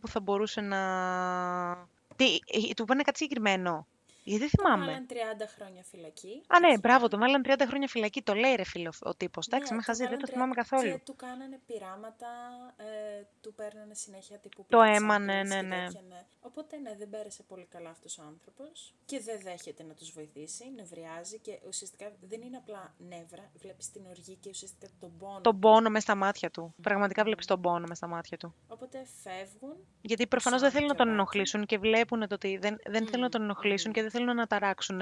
[0.00, 1.88] που θα μπορούσε να...
[2.16, 3.86] Τι, ε, του πάνε κάτι συγκεκριμένο.
[4.30, 4.84] Γιατί δεν θυμάμαι.
[4.86, 5.14] Βάλαν 30
[5.56, 6.34] χρόνια φυλακή.
[6.54, 6.88] Α, ναι, αρχικά.
[6.88, 8.20] μπράβο, τον βάλαν 30 χρόνια φυλακή.
[8.22, 9.46] Το λέει ρε φίλο ο τύπος.
[9.46, 10.90] Εντάξει, Ναι, με του χαζεί, δεν βάλαν το τρία- θυμάμαι καθόλου.
[10.92, 12.28] Και του κάνανε πειράματα,
[12.76, 15.84] ε, του παίρνανε συνέχεια τύπου Το blood αίμα, ναι, samples ναι, και ναι.
[15.84, 16.20] τέτοια, ναι.
[16.40, 20.64] Οπότε ναι, δεν πέρασε πολύ καλά αυτός ο άνθρωπος και δεν δέχεται να τους βοηθήσει,
[20.76, 25.40] νευριάζει και ουσιαστικά δεν είναι απλά νεύρα, βλέπεις την οργή και ουσιαστικά τον πόνο.
[25.40, 26.74] Τον πόνο μες στα μάτια του.
[26.82, 28.54] Πραγματικά βλέπεις τον πόνο μες στα μάτια του.
[28.68, 31.20] Οπότε φεύγουν, Γιατί προφανώς δεν Σαν θέλουν να και ο τον Μπάκη.
[31.36, 34.46] ενοχλήσουν και βλέπουν το ότι δεν, δεν θέλουν να τον ενοχλήσουν και δεν θέλουν να
[34.46, 35.00] ταράξουν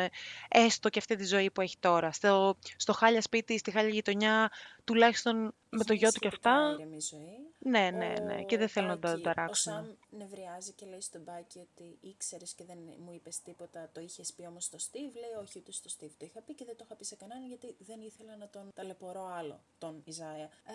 [0.48, 2.12] έστω και αυτή τη ζωή που έχει τώρα.
[2.12, 4.50] Στο, στο χάλια σπίτι, στη χάλια γειτονιά,
[4.86, 6.74] τουλάχιστον με το είχε γιο του και σχετικά αυτά.
[6.78, 7.38] ήρεμη ζωή.
[7.58, 8.42] Ναι, ναι, ναι.
[8.44, 9.72] Και δεν Ο θέλουν να τον Μπάκη- Ο ταράξουν.
[9.72, 13.90] Σαμ νευριάζει και λέει στον Μπάκη ότι ήξερες και δεν μου είπες τίποτα.
[13.92, 15.14] Το είχες πει όμως στο Στίβ.
[15.14, 17.46] Λέει όχι, ούτε στο Στίβ το είχα πει και δεν το είχα πει σε κανέναν
[17.46, 20.48] γιατί δεν ήθελα να τον ταλαιπωρώ άλλο, τον Ιζάια.
[20.64, 20.74] Ε,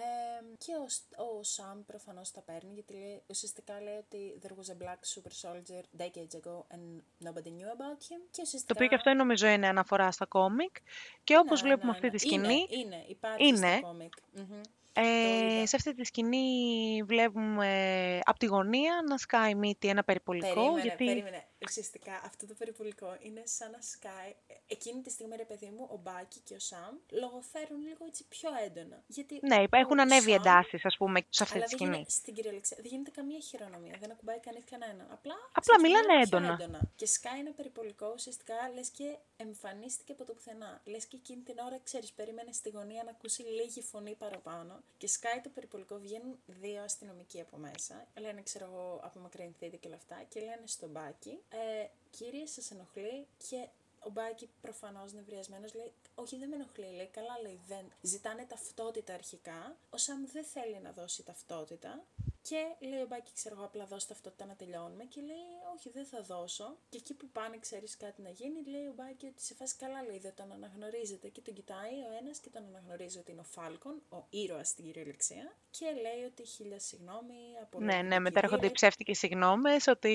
[0.58, 4.70] και ο, Σ- ο Σαμ προφανώς τα παίρνει γιατί λέει, ουσιαστικά λέει ότι there was
[4.74, 8.22] a black super soldier decades ago and nobody knew about him.
[8.32, 8.74] Και Το ουσιαστικά.
[8.76, 10.76] οποίο και αυτό νομίζω είναι αναφορά στα κόμικ.
[11.24, 12.12] Και όπως Ναι, βλέπουμε ναι, αυτή ναι.
[12.12, 13.78] τη σκηνή, Είναι, είναι υπάρχει είναι.
[13.78, 14.14] στο κόμικ.
[14.32, 14.62] Μμμ.
[14.94, 15.66] ε, είδα.
[15.66, 20.54] σε αυτή τη σκηνή βλέπουμε από τη γωνία να σκάει μύτη ένα περιπολικό.
[20.54, 21.06] Περίμενε, γιατί...
[21.06, 21.46] περίμενε.
[21.68, 24.30] Ουσιαστικά αυτό το περιπολικό είναι σαν να σκάει.
[24.48, 28.24] ε, Εκείνη τη στιγμή, ρε παιδί μου, ο Μπάκι και ο Σαμ λογοφέρουν λίγο έτσι
[28.30, 29.04] πιο έντονα.
[29.08, 31.94] Γιατί Ναι, ο έχουν ανέβει Σαμ- εντάσεις, ας πούμε, σε αυτή Αλλά τη δεν σκηνή.
[31.96, 33.96] γίνεται, στην κυριολεξία δεν γίνεται καμία χειρονομία.
[34.00, 35.08] Δεν ακουμπάει κανείς κανέναν.
[35.12, 36.80] Απλά, Απλά ξέρεις, μιλάνε πιο έντονα.
[36.96, 40.82] Και σκάει ένα περιπολικό ουσιαστικά λες και εμφανίστηκε από το πουθενά.
[40.86, 44.84] Λες και εκείνη την ώρα, ξέρεις, περίμενε στη γωνία να ακούσει λίγη φωνή παραπάνω.
[44.98, 48.08] Και σκάει το περιπολικό, βγαίνουν δύο αστυνομικοί από μέσα.
[48.20, 50.24] Λένε, ξέρω εγώ, απομακρυνθείτε και όλα αυτά.
[50.30, 53.68] Και λένε στον Μπάκι, ε, κύριε, σας ενοχλεί και
[54.00, 56.86] ο Μπάκι προφανώς νευριασμένος λέει: Όχι, δεν με ενοχλεί.
[56.96, 57.86] Λέει: Καλά, λέει: Δεν.
[58.02, 59.78] Ζητάνε ταυτότητα αρχικά.
[59.90, 62.04] Ο Σαμ δεν θέλει να δώσει ταυτότητα.
[62.42, 65.04] Και λέει ο Μπάκι, ξέρω εγώ, απλά δώσει ταυτότητα να τελειώνουμε.
[65.04, 66.78] Και λέει: Όχι, δεν θα δώσω.
[66.90, 70.04] Και εκεί που πάνε, ξέρεις κάτι να γίνει, λέει ο Μπάκι ότι σε φάση καλά,
[70.04, 71.28] λέει: Δεν τον αναγνωρίζετε.
[71.28, 74.86] Και τον κοιτάει ο ένας και τον αναγνωρίζει ότι είναι ο Φάλκον, ο ήρωας στην
[74.86, 75.56] κυριολεξία.
[75.70, 77.36] Και λέει ότι χίλια συγγνώμη.
[77.62, 78.74] από Ναι, λόγω ναι, του μετά έρχονται οι κυρίου».
[78.74, 80.10] ψεύτικες συγγνώμες, ότι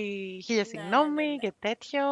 [0.45, 1.37] χίλια Ναι, ναι, συγγνώμη ναι, ναι.
[1.37, 2.05] και τέτοιο.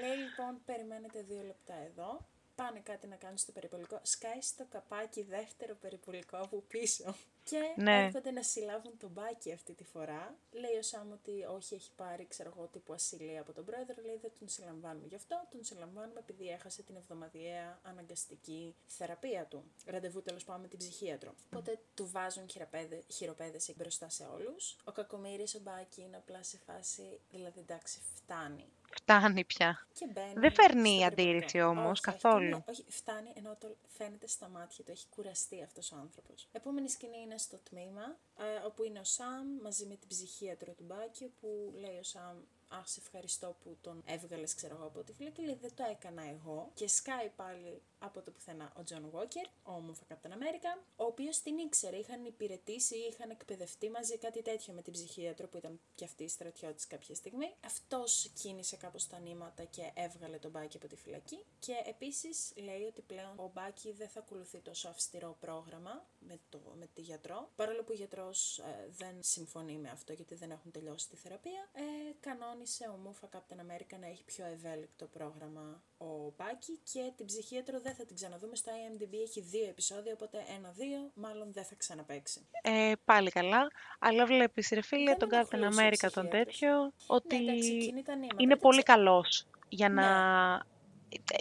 [0.00, 2.26] Λέει λοιπόν, περιμένετε δύο λεπτά εδώ.
[2.54, 4.00] Πάνε κάτι να κάνουν στο περιπολικό.
[4.02, 7.14] Σκάει στο καπάκι δεύτερο περιπολικό από πίσω.
[7.44, 8.04] Και Ναι.
[8.04, 10.36] έρχονται να συλλάβουν τον Μπάκι αυτή τη φορά.
[10.50, 13.94] Λέει ο Σάμ ότι όχι, έχει πάρει, ξέρω εγώ, τύπου ασυλία από τον πρόεδρο.
[14.04, 15.46] Λέει δεν τον συλλαμβάνουμε γι' αυτό.
[15.50, 19.64] Τον συλλαμβάνουμε επειδή έχασε την εβδομαδιαία αναγκαστική θεραπεία του.
[19.86, 21.34] Ραντεβού τέλος πάντων με την ψυχίατρο.
[21.46, 24.76] Οπότε του βάζουν χειροπέδες, χειροπέδεση μπροστά σε όλους.
[24.84, 28.68] Ο κακομοίρης ο Μπάκι είναι απλά σε φάση, δηλαδή εντάξει, φτάνει.
[28.92, 29.86] Φτάνει πια.
[29.92, 31.80] Και μπαίνει Δεν φέρνει στο αντίρρηση περιπολικό.
[31.80, 32.48] όμως, Όχι, όχι, καθόλου.
[32.48, 34.90] ναι, όχι, φτάνει ενώ το φαίνεται στα μάτια του.
[34.90, 36.48] Έχει κουραστεί αυτός ο άνθρωπος.
[36.52, 40.84] Επόμενη σκηνή είναι στο τμήμα, ε, όπου είναι ο Σαμ μαζί με την ψυχίατρο του
[40.86, 42.36] Bucky, που λέει ο Σαμ
[42.68, 45.42] Αχ, σε ευχαριστώ που τον έβγαλες, ξέρω εγώ, από τη φυλακή.
[45.42, 46.70] Λέει, δεν το έκανα εγώ.
[46.74, 51.40] Και σκάει πάλι από το πουθενά ο John Walker, ο όμορφα Captain America, ο οποίος
[51.40, 51.96] την ήξερε.
[51.96, 56.28] Είχαν υπηρετήσει ή είχαν εκπαιδευτεί μαζί κάτι τέτοιο με την ψυχίατρο που ήταν και αυτή
[56.28, 57.54] στρατιώτης κάποια στιγμή.
[57.64, 61.44] Αυτός κίνησε κάπως τα νήματα και έβγαλε τον Bucky από τη φυλακή.
[61.58, 66.60] Και επίσης λέει ότι πλέον ο Bucky δεν θα ακολουθεί τόσο αυστηρό πρόγραμμα με, το,
[66.78, 67.50] με τη γιατρό.
[67.56, 71.82] Παρόλο που ο γιατρός δεν συμφωνεί με αυτό γιατί δεν έχουν τελειώσει τη θεραπεία, ε,
[72.20, 77.80] κανόνισε ο Μούφα Captain America να έχει πιο ευέλικτο πρόγραμμα ο Μπάκη και την ψυχίατρο
[77.80, 79.14] δεν θα την ξαναδούμε στο IMDb.
[79.22, 82.46] Έχει δύο επεισόδια, οπότε ένα-δύο μάλλον δεν θα ξαναπαίξει.
[82.62, 83.68] Ε, πάλι καλά.
[83.98, 86.44] Αλλά βλέπεις ρε φίλε Δεν τον με Captain ενοχλούσε ο America τον ψυχίατρος.
[86.44, 88.98] τέτοιο ότι Ναι, εντάξει, εκείνη τα νήματα, είναι δεν πολύ ξέρω.
[88.98, 90.06] καλός για να...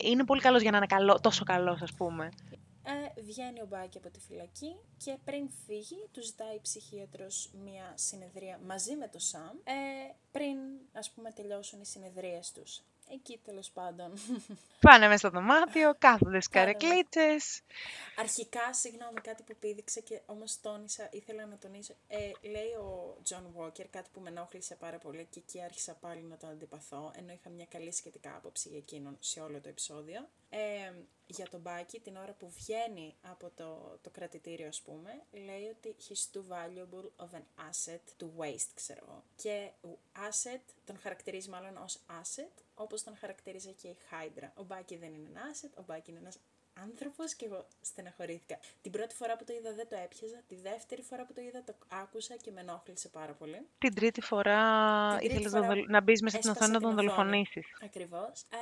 [0.01, 2.30] Είναι πολύ καλός για να είναι καλό, τόσο καλός ας πούμε.
[2.86, 7.91] Ε, βγαίνει ο Bucky από τη φυλακή και πριν φύγει του ζητάει η ψυχίατρος μια
[7.95, 9.74] συνεδρία μαζί με το Σαμ ε,
[10.32, 10.57] πριν
[10.93, 12.82] ας πούμε τελειώσουν οι συνεδρίες τους.
[13.12, 14.14] Εκεί τέλος πάντων.
[14.80, 17.62] Πάνε μέσα στο δωμάτιο, κάθονται στις Πάνε καρεκλίτσες.
[18.18, 21.93] Αρχικά, συγγνώμη, κάτι που πήδηξε και όμως τόνισα, ήθελα να τονίσω.
[22.08, 26.22] Ε, λέει ο John Walker κάτι που με ενόχλησε πάρα πολύ και εκεί άρχισα πάλι
[26.22, 30.28] να τον αντιπαθώ, ενώ είχα μια καλή σχετικά άποψη για εκείνον σε όλο το επεισόδιο.
[30.56, 30.91] Ε,
[31.28, 35.95] για τον Μπάκη, την ώρα που βγαίνει από το, το κρατητήριο, ας πούμε, λέει ότι
[36.08, 39.24] he's too valuable of an asset to waste, ξέρω εγώ.
[39.36, 39.97] Και ο
[40.30, 44.47] asset τον χαρακτηρίζει μάλλον ως asset, όπως τον χαρακτηρίζει και η Hydra.
[44.56, 46.38] Ο Μπάκη δεν είναι ένα asset, ο Μπάκη είναι ένας
[46.84, 48.60] άνθρωπος και εγώ στεναχωρήθηκα.
[48.82, 51.64] Την πρώτη φορά που το είδα δεν το έπιαζα, τη δεύτερη φορά που το είδα
[51.64, 53.68] το άκουσα και με ενόχλησε πάρα πολύ.
[53.78, 54.60] Την τρίτη φορά
[55.10, 57.08] Την τρίτη ήθελες φορά να, δολ- να μπεις μέσα στην έσπασα οθόνη να την τον
[57.08, 57.30] οθόνη.
[57.30, 57.66] δολοφονήσεις.
[57.84, 58.41] Ακριβώς.
[58.41, 58.58] Ε,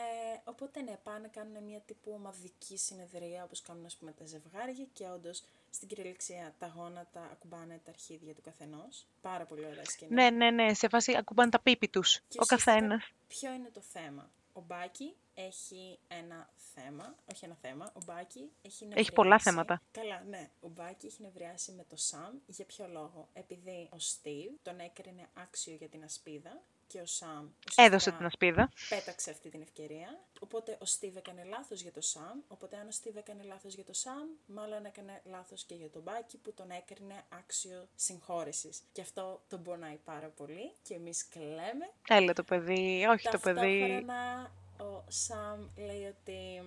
[0.52, 4.86] οπότε ναι, πάνε να κάνουν μια τύπου ομαδική συνεδρία όπως κάνουν ας πούμε τα ζευγάρια
[4.94, 9.06] και όντως στην κυριολεξία τα γόνατα ακουμπάνε τα αρχίδια του καθενός.
[9.22, 10.14] Πάρα πολύ ωραία σκηνή.
[10.14, 13.12] Ναι, ναι, ναι, σε φάση ακουμπάνε τα πίπη τους, Και ο ουσιαστικά καθένας.
[13.28, 14.30] Ποιο είναι το θέμα.
[14.54, 19.12] Ο Μπάκη έχει ένα θέμα, όχι ένα θέμα, ο Μπάκη έχει νευριάσει.
[19.14, 19.82] πολλά θέματα.
[19.92, 20.50] Καλά, ναι.
[20.62, 22.34] Ο Μπάκη έχει νευριάσει με το Σαμ.
[22.46, 26.62] Για ποιο λόγο; Επειδή ο Στίβ τον έκρινε άξιο για την ασπίδα
[26.92, 28.72] και ο Σαμ Έδωσε ουσιαστικά την ασπίδα.
[28.90, 30.20] πέταξε αυτή την ευκαιρία.
[30.40, 32.40] Οπότε ο Στίβ έκανε λάθος για το Σαμ.
[32.48, 36.02] Οπότε αν ο Στίβ έκανε λάθος για το Σαμ, μάλλον έκανε λάθος και για τον
[36.02, 38.82] Μπάκη που τον έκρινε άξιο συγχώρεσης.
[38.92, 41.92] Και αυτό τον πονάει πάρα πολύ και εμείς κλαίμε.
[42.08, 43.80] Έλα το παιδί, όχι το παιδί.
[43.80, 46.62] Ταυτόχρονα ο Σαμ λέει ότι...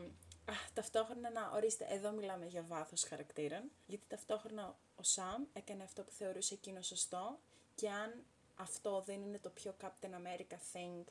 [0.46, 6.02] Α, ταυτόχρονα να ορίστε, εδώ μιλάμε για βάθος χαρακτήρων, γιατί ταυτόχρονα ο Σαμ έκανε αυτό
[6.02, 7.38] που θεωρούσε εκείνο σωστό
[7.74, 11.04] και αν αυτό δεν είναι το πιο Captain America thing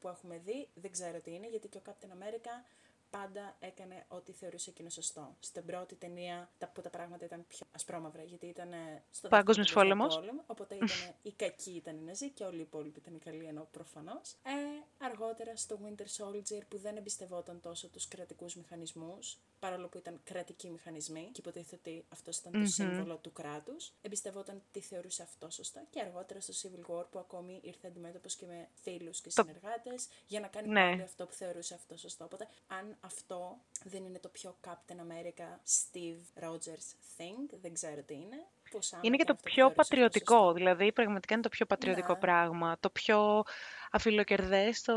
[0.00, 2.64] που έχουμε δει, δεν ξέρω τι είναι, γιατί και ο Captain America
[3.10, 5.36] πάντα έκανε ό,τι θεωρούσε εκείνο σωστό.
[5.40, 9.66] Στην πρώτη ταινία τα, που τα πράγματα ήταν πιο ασπρόμαυρα, γιατί ήταν ε, στο Παγκόσμιος
[9.66, 10.14] δεύτερο παγκόσμιος πόλεμος.
[10.14, 13.44] πόλεμο, οπότε ήταν οι κακοί ήταν οι Ναζί και όλοι οι υπόλοιποι ήταν οι καλοί,
[13.44, 14.32] ενώ προφανώς.
[14.32, 20.20] Ε, αργότερα στο Winter Soldier που δεν εμπιστευόταν τόσο τους κρατικούς μηχανισμούς, παρόλο που ήταν
[20.24, 25.50] κρατικοί μηχανισμοί και υποτίθεται ότι αυτός ήταν το σύμβολο του κράτους, εμπιστευόταν τι θεωρούσε αυτό
[25.50, 25.84] σωστά.
[25.90, 30.08] Και αργότερα στο Civil War που ακόμη ήρθε αντιμέτωπος και με φίλους και Το- συνεργάτες
[30.26, 30.80] για να κάνει Ναι.
[30.90, 32.24] πάλι αυτό που θεωρούσε αυτό σωστό.
[32.24, 36.86] Οπότε, αν αυτό δεν είναι το πιο Captain America Steve Rogers
[37.16, 38.46] thing, δεν ξέρω τι είναι.
[38.70, 40.52] Πώς άμα Είναι και το αυτό που πιο θεωρούσε αυτό πατριωτικό, σωστό.
[40.52, 42.18] δηλαδή πραγματικά είναι το πιο πατριωτικό Ναι.
[42.18, 42.76] πράγμα.
[42.80, 43.42] Το πιο
[43.90, 44.94] αφιλοκερδές, το,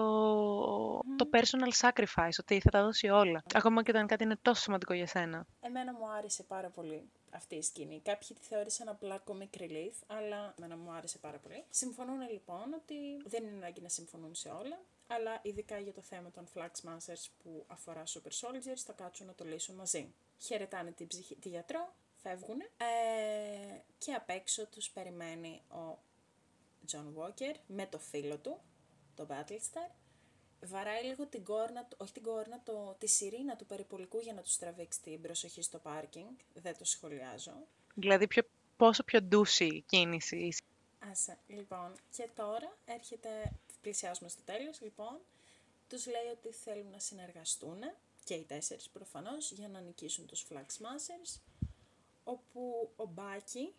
[1.15, 3.43] το personal sacrifice, ότι θα τα δώσει όλα.
[3.53, 5.45] Ακόμα και όταν κάτι είναι τόσο σημαντικό για σένα.
[5.61, 8.01] Εμένα μου άρεσε πάρα πολύ αυτή η σκηνή.
[8.03, 11.63] Κάποιοι τη θεώρησαν απλά comic relief, αλλά εμένα μου άρεσε πάρα πολύ.
[11.69, 12.95] Συμφωνούν λοιπόν ότι
[13.25, 14.79] δεν είναι ανάγκη να συμφωνούν σε όλα,
[15.15, 19.33] αλλά ειδικά για το θέμα των Flag Smashers που αφορά Super Soldiers θα κάτσουν να
[19.33, 20.13] το λύσουν μαζί.
[20.39, 21.35] Χαιρετάνε την ψυχη...
[21.35, 25.97] τη γιατρό, φεύγουν ε, και απ' έξω τους περιμένει ο
[26.91, 28.61] John Walker με το φίλο του,
[29.15, 29.91] το Battlestar.
[30.65, 34.41] Βαράει λίγο την κόρνα, του- όχι την κόρνα, το, τη σιρήνα του περιπολικού για να
[34.41, 36.29] τους τραβήξει την προσοχή στο πάρκινγκ.
[36.53, 37.53] Δεν το σχολιάζω.
[37.93, 38.43] Δηλαδή πιο,
[38.77, 40.55] πόσο πιο ντούσι κίνηση.
[41.11, 43.51] Άσε, λοιπόν, και τώρα έρχεται,
[43.81, 45.19] πλησιάζουμε στο τέλος, λοιπόν,
[45.87, 47.79] τους λέει ότι θέλουν να συνεργαστούν,
[48.23, 51.39] και οι τέσσερις προφανώς, για να νικήσουν τους Flag Smashers,
[52.23, 53.73] όπου ο Μπάκη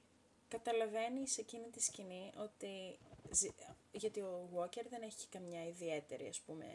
[0.48, 2.98] καταλαβαίνει σε εκείνη τη σκηνή ότι.
[3.92, 6.66] Γιατί ο Walker δεν έχει καμιά ιδιαίτερη, ας πούμε.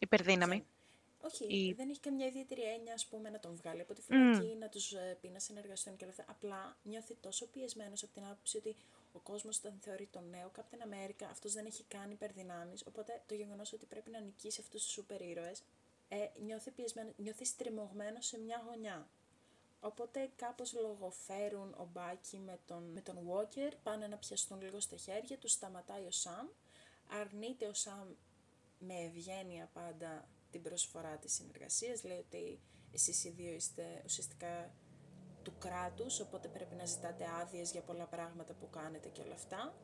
[0.00, 0.66] Υπερδύναμη.
[1.22, 1.72] Όχι, η...
[1.72, 4.58] δεν έχει καμιά ιδιαίτερη έννοια, ας πούμε, να τον βγάλει από τη φυλακή, mm.
[4.58, 6.32] να τους ε, πει να συνεργαστούν και όλα αυτά.
[6.32, 8.76] Απλά νιώθει τόσο πιεσμένος από την άποψη ότι
[9.12, 12.84] ο κόσμος τον θεωρεί τον νέο Captain America, αυτός δεν έχει κάνει υπερδυνάμεις.
[12.86, 15.52] Οπότε το γεγονός ότι πρέπει να νικήσει αυτούς τους σούπερ ήρωε,
[16.08, 19.08] ε, νιώθει πιεσμένος, νιώθει στριμωγμένος σε μια γωνιά.
[19.80, 24.96] Οπότε κάπως λογοφέρουν ο Μπάκι με τον, με τον Walker, πάνε να πιαστούν λίγο στα
[24.96, 26.46] χέρια, τους σταματάει ο Σαμ,
[27.20, 28.08] αρνείται ο Σαμ
[28.78, 32.60] με ευγένεια πάντα την προσφορά της συνεργασίας, λέει ότι
[32.92, 34.74] εσείς οι δύο είστε ουσιαστικά
[35.42, 39.74] του κράτους, οπότε πρέπει να ζητάτε άδειες για πολλά πράγματα που κάνετε και όλα αυτά.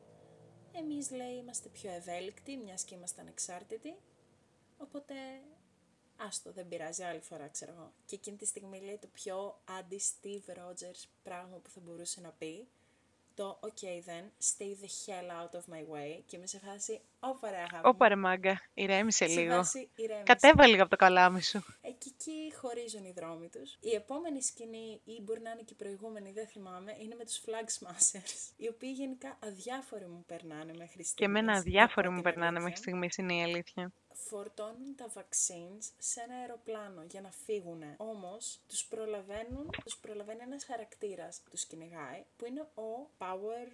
[0.71, 3.95] Εμείς, λέει, είμαστε πιο ευέλικτοι, μιας και είμαστε ανεξάρτητοι,
[4.77, 5.13] οπότε
[6.17, 7.93] άστο, δεν πειράζει, άλλη φορά ξέρω εγώ.
[8.05, 12.69] Και εκείνη τη στιγμή λέει το πιο αντι-Steve Rogers πράγμα που θα μπορούσε να πει,
[13.37, 17.49] το «Ok then, stay the hell out of my way» και είμαι σε φάση «Ωπα
[17.49, 19.61] ρε αγάπη Ωπα ρε μάγκα, ηρέμησε λίγο.
[20.23, 21.63] Κατέβα λίγο από το καλάμι σου».
[21.81, 23.77] Εκεί, εκεί χωρίζουν οι δρόμοι τους.
[23.79, 27.41] Η επόμενη σκηνή, ή μπορεί να είναι και η προηγούμενη, δεν θυμάμαι, είναι με τους
[27.45, 31.13] Flag Smashers, οι οποίοι γενικά αδιάφοροι μου περνάνε μέχρι στιγμής.
[31.13, 33.91] Και εμένα αδιάφοροι μου περνάνε μέχρι στιγμής, είναι η αλήθεια
[34.25, 37.83] φορτώνουν τα vaccines σε ένα αεροπλάνο για να φύγουν.
[37.97, 43.67] Όμως τους προλαβαίνουν, τους προλαβαίνει ένας χαρακτήρας που τους κυνηγάει, που είναι ο Power,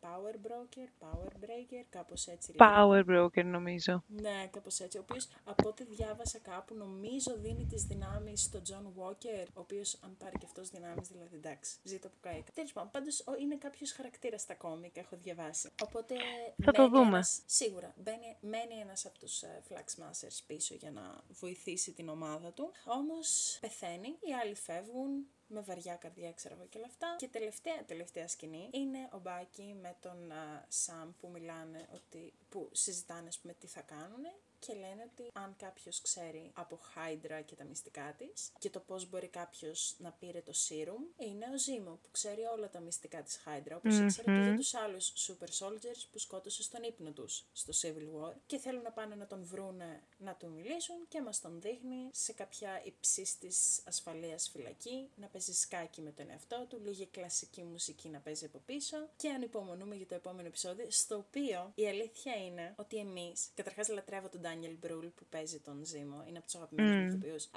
[0.00, 2.68] power Broker, Power Breaker, κάπως έτσι λέει.
[2.72, 4.04] Power Broker νομίζω.
[4.06, 4.98] Ναι, κάπως έτσι.
[4.98, 9.98] Ο οποίος από ό,τι διάβασα κάπου νομίζω δίνει τις δυνάμεις στον John Walker, ο οποίος
[10.04, 12.42] αν πάρει και αυτός δυνάμεις δηλαδή εντάξει, ζήτω που κάει.
[12.54, 15.70] Τέλος πάντων, πάντως είναι κάποιος χαρακτήρας στα κόμικ, έχω διαβάσει.
[15.82, 16.14] Οπότε
[16.62, 17.06] θα το δούμε.
[17.06, 22.52] Ένας, σίγουρα, μπαίνει, μένει ένας από τους uh, Masters πίσω για να βοηθήσει την ομάδα
[22.52, 22.72] του.
[22.84, 27.14] Όμως πεθαίνει, οι άλλοι φεύγουν, με βαριά καρδιά, ξέρω εγώ και όλα αυτά.
[27.18, 30.32] Και τελευταία, τελευταία σκηνή είναι ο Μπάκι με τον
[30.68, 34.24] Σαμ που μιλάνε ότι, που συζητάνε, ας πούμε, τι θα κάνουν
[34.66, 39.08] και λένε ότι αν κάποιος ξέρει από Hydra και τα μυστικά της και το πώς
[39.08, 43.40] μπορεί κάποιος να πήρε το serum, είναι ο Ζήμο που ξέρει όλα τα μυστικά της
[43.44, 44.02] Hydra, όπως mm-hmm.
[44.02, 48.32] ήξερε και για τους άλλους super soldiers που σκότωσε στον ύπνο τους στο Civil War
[48.46, 52.32] και θέλουν να πάνε να τον βρούνε να του μιλήσουν και μας τον δείχνει σε
[52.32, 58.18] κάποια υψίστης ασφαλείας φυλακή, να παίζει σκάκι με τον εαυτό του, λίγη κλασική μουσική να
[58.18, 62.96] παίζει από πίσω και ανυπομονούμε για το επόμενο επεισόδιο, στο οποίο η αλήθεια είναι ότι
[62.96, 67.06] εμείς, καταρχάς λατρεύω τον Daniel Brühl που παίζει τον Ζήμο, είναι από τους αγαπημένους μου
[67.06, 67.48] ηθοποιούς.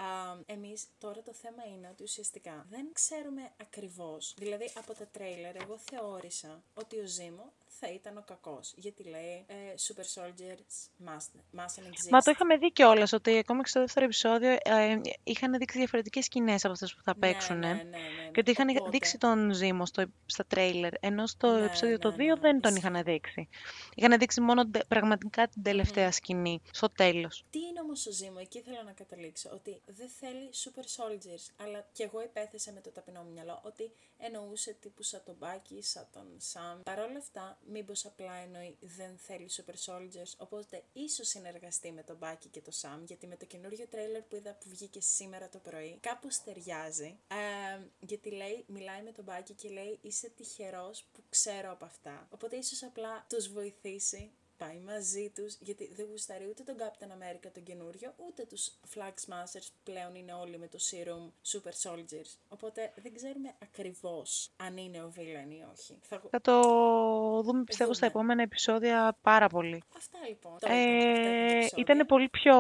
[0.45, 4.33] Εμείς τώρα το θέμα είναι ότι ουσιαστικά δεν ξέρουμε ακριβώς.
[4.37, 8.73] Δηλαδή από τα τρέιλερ, εγώ θεώρησα ότι ο Ζήμο θα ήταν ο κακός.
[8.75, 9.55] Γιατί λέει ε,
[9.87, 12.09] Super Soldiers must, mustn't exist.
[12.09, 16.25] Μα το είχαμε δει κιόλας ότι ακόμα και στο δεύτερο επεισόδιο ε, είχαν δείξει διαφορετικές
[16.25, 17.57] σκηνές από αυτές που θα ναι, παίξουν.
[17.57, 18.29] Ναι, ναι, ναι, ναι.
[18.31, 18.89] Και ότι είχαν Οπότε...
[18.89, 20.93] δείξει τον Ζήμο στο, στα τρέιλερ.
[20.99, 23.49] Ενώ στο ναι, επεισόδιο το 2 δεν τον είχαν δείξει.
[23.95, 27.45] Είχαν δείξει μόνο πραγματικά την τελευταία σκηνή, στο τέλος.
[27.49, 29.49] Τι είναι όμως ο Ζήμο, εκεί θέλω να καταλήξω.
[29.53, 31.65] Ότι δεν θέλει Super Soldiers.
[31.65, 35.81] Αλλά κι εγώ υπέθεσα με το ταπεινό μου μυαλό ότι εννοούσε τύπου σαν τον Μπάκι,
[35.81, 36.81] σαν τον Σαμ.
[36.81, 42.17] Παρ' όλα αυτά, μήπως απλά εννοεί δεν θέλει Super Soldiers, οπότε ίσως συνεργαστεί με τον
[42.17, 45.59] Μπάκι και το Σαμ, γιατί με το καινούριο τρέιλερ που είδα που βγήκε σήμερα το
[45.59, 51.23] πρωί, κάπως ταιριάζει, ε, γιατί λέει, μιλάει με τον Μπάκι και λέει είσαι τυχερός που
[51.29, 52.27] ξέρω από αυτά.
[52.31, 57.49] Οπότε ίσως απλά τους βοηθήσει πάει μαζί τους, γιατί δεν γουστάρει ούτε τον Captain America
[57.53, 62.29] τον καινούριο, ούτε τους Flag Smashers που πλέον είναι όλοι με το Serum Super Soldiers.
[62.47, 65.97] Οπότε δεν ξέρουμε ακριβώς αν είναι ο villain ή όχι.
[66.01, 66.61] Θα, θα το
[67.41, 69.83] δούμε πιστεύω στα επόμενα επεισόδια πάρα πολύ.
[69.97, 70.57] Αυτά λοιπόν.
[70.61, 72.55] Ε, ήταν πολύ πιο,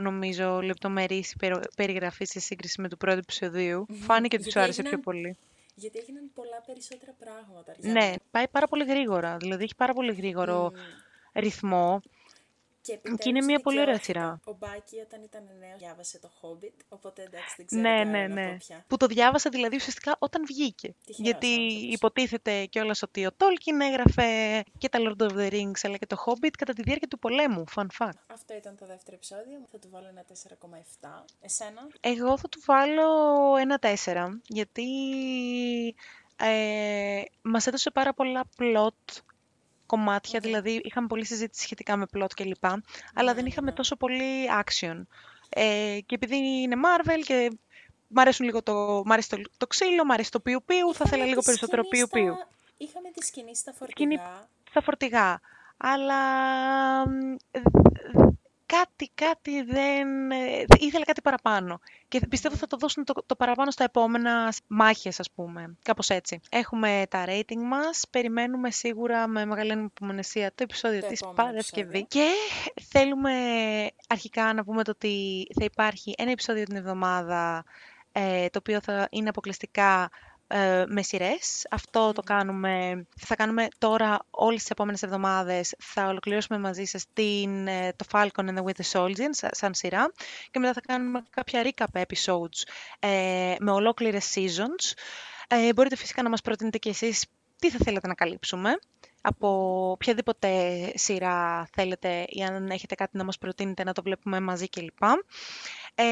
[0.00, 1.36] νομίζω, λεπτομερής η
[1.76, 3.86] περιγραφή σε σύγκριση με το πρώτο επεισοδίου.
[3.90, 5.36] Φάνηκε ότι σου άρεσε πιο πολύ
[5.78, 7.74] γιατί έγιναν πολλά περισσότερα πράγματα.
[7.80, 9.36] Ναι, πάει πάρα πολύ γρήγορα.
[9.36, 10.72] Δηλαδή έχει πάρα πολύ γρήγορο
[11.36, 12.00] ρυθμό.
[12.86, 14.40] Και, και είναι μια πολύ ωραία σειρά.
[14.44, 18.56] Ο Μπάκη όταν ήταν νέος διάβασε το Hobbit, οπότε εντάξει δεν ξέρω ναι, ναι, ναι.
[18.86, 20.94] Που το διάβασα δηλαδή ουσιαστικά όταν βγήκε.
[21.04, 21.46] Γιατί
[21.90, 26.24] υποτίθεται κιόλας ότι ο Τόλκιν έγραφε και τα Lord of the Rings αλλά και το
[26.26, 27.64] Hobbit κατά τη διάρκεια του πολέμου.
[27.74, 28.18] Fun fact.
[28.26, 29.58] Αυτό ήταν το δεύτερο επεισόδιο.
[29.70, 30.24] Θα του βάλω ένα
[31.00, 31.08] 4,7.
[31.40, 34.84] Εσένα; Εγώ θα του βάλω ένα 4 γιατί
[36.36, 39.20] ε, μας έδωσε πάρα πολλά plot
[39.86, 42.64] κομμάτια, δηλαδή είχαμε πολλή συζήτηση σχετικά με plot κλπ.
[43.14, 43.76] Αλλά δεν ναι, είχαμε ναι.
[43.76, 45.02] τόσο πολύ action.
[45.48, 47.50] Ε, και επειδή είναι Marvel και
[48.08, 51.04] μ' αρέσουν λίγο το, μ αρέσει το, το ξύλο, μ' αρέσει το πιου πιου, θα
[51.06, 52.36] ήθελα λίγο περισσότερο πιου πιου.
[52.76, 54.10] Είχαμε τη σκηνή στα φορτηγά.
[54.10, 54.20] Σκηνή
[54.70, 55.40] στα φορτηγά.
[55.76, 56.14] Αλλά
[58.66, 60.30] κάτι, κάτι δεν...
[60.30, 61.80] ε, ήθελε κάτι παραπάνω.
[62.08, 65.76] Και πιστεύω θα το δώσουν το, το παραπάνω στα επόμενα μάχες, ας πούμε.
[65.82, 66.40] Κάπως έτσι.
[66.48, 68.04] Έχουμε τα rating μας.
[68.10, 72.06] Περιμένουμε σίγουρα με μεγάλη υπομονησία το επεισόδιο Το της επόμενο Παρασκευή.
[72.06, 72.28] Και
[72.82, 73.32] θέλουμε
[74.08, 77.64] αρχικά να πούμε το ότι θα υπάρχει ένα επεισόδιο την εβδομάδα
[78.12, 80.10] ε, το οποίο θα είναι αποκλειστικά
[80.46, 81.66] ε, με σειρές.
[81.70, 85.74] Αυτό το κάνουμε, θα κάνουμε τώρα όλες τις επόμενες εβδομάδες.
[85.78, 90.12] Θα ολοκληρώσουμε μαζί σας την, ε, το Falcon and the Winter Soldier σαν, σαν σειρά
[90.50, 92.62] και μετά θα κάνουμε κάποια recap episodes
[92.98, 94.92] ε, με ολόκληρες seasons.
[95.48, 97.26] Ε, μπορείτε φυσικά να μας προτείνετε και εσείς
[97.58, 98.78] τι θα θέλετε να καλύψουμε
[99.20, 99.48] από
[99.90, 100.48] οποιαδήποτε
[100.94, 105.02] σειρά θέλετε ή αν έχετε κάτι να μας προτείνετε να το βλέπουμε μαζί κλπ.
[105.94, 106.04] Ε,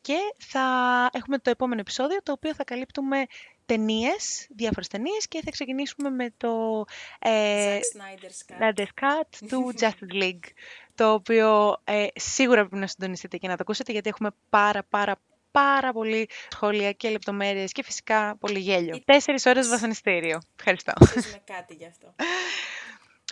[0.00, 0.66] και θα
[1.12, 3.26] έχουμε το επόμενο επεισόδιο το οποίο θα καλύπτουμε
[3.66, 6.84] ταινίες, διάφορες ταινίες και θα ξεκινήσουμε με το
[7.18, 8.60] ε, Zack Snyder's Cut.
[8.60, 10.48] Snyder's Cut του Justice League
[10.94, 15.16] το οποίο ε, σίγουρα πρέπει να συντονιστείτε και να το ακούσετε γιατί έχουμε πάρα πάρα
[15.50, 19.00] πάρα πολύ σχόλια και λεπτομέρειες και φυσικά πολύ γέλιο.
[19.04, 20.40] Τέσσερις ώρες βασανιστήριο.
[20.58, 20.92] Ευχαριστώ.
[21.00, 22.14] Αξίζουμε κάτι γι' αυτό.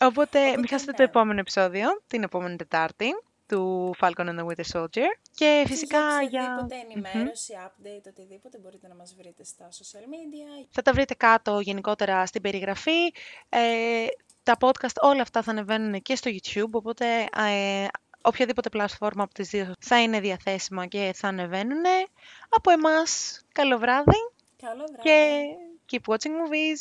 [0.00, 0.96] Οπότε, μην Οπότε, χάσετε ναι.
[0.96, 3.06] το επόμενο επεισόδιο, την επόμενη Τετάρτη,
[3.46, 5.08] του Falcon and the Winter Soldier.
[5.34, 6.42] Και φυσικά για για...
[6.42, 10.66] οποιαδήποτε ενημέρωση, update, οτιδήποτε μπορείτε να μας βρείτε στα social media.
[10.70, 13.12] Θα τα βρείτε κάτω γενικότερα στην περιγραφή.
[13.48, 14.06] Ε,
[14.42, 17.86] τα podcast όλα αυτά θα ανεβαίνουν και στο YouTube, οπότε ε,
[18.22, 21.82] οποιαδήποτε πλατφόρμα από τις δύο θα είναι διαθέσιμα και θα ανεβαίνουν.
[22.48, 24.16] Από εμάς, καλό βράδυ
[24.62, 25.02] Καλό βράδυ.
[25.02, 25.44] και
[25.92, 26.80] keep watching movies.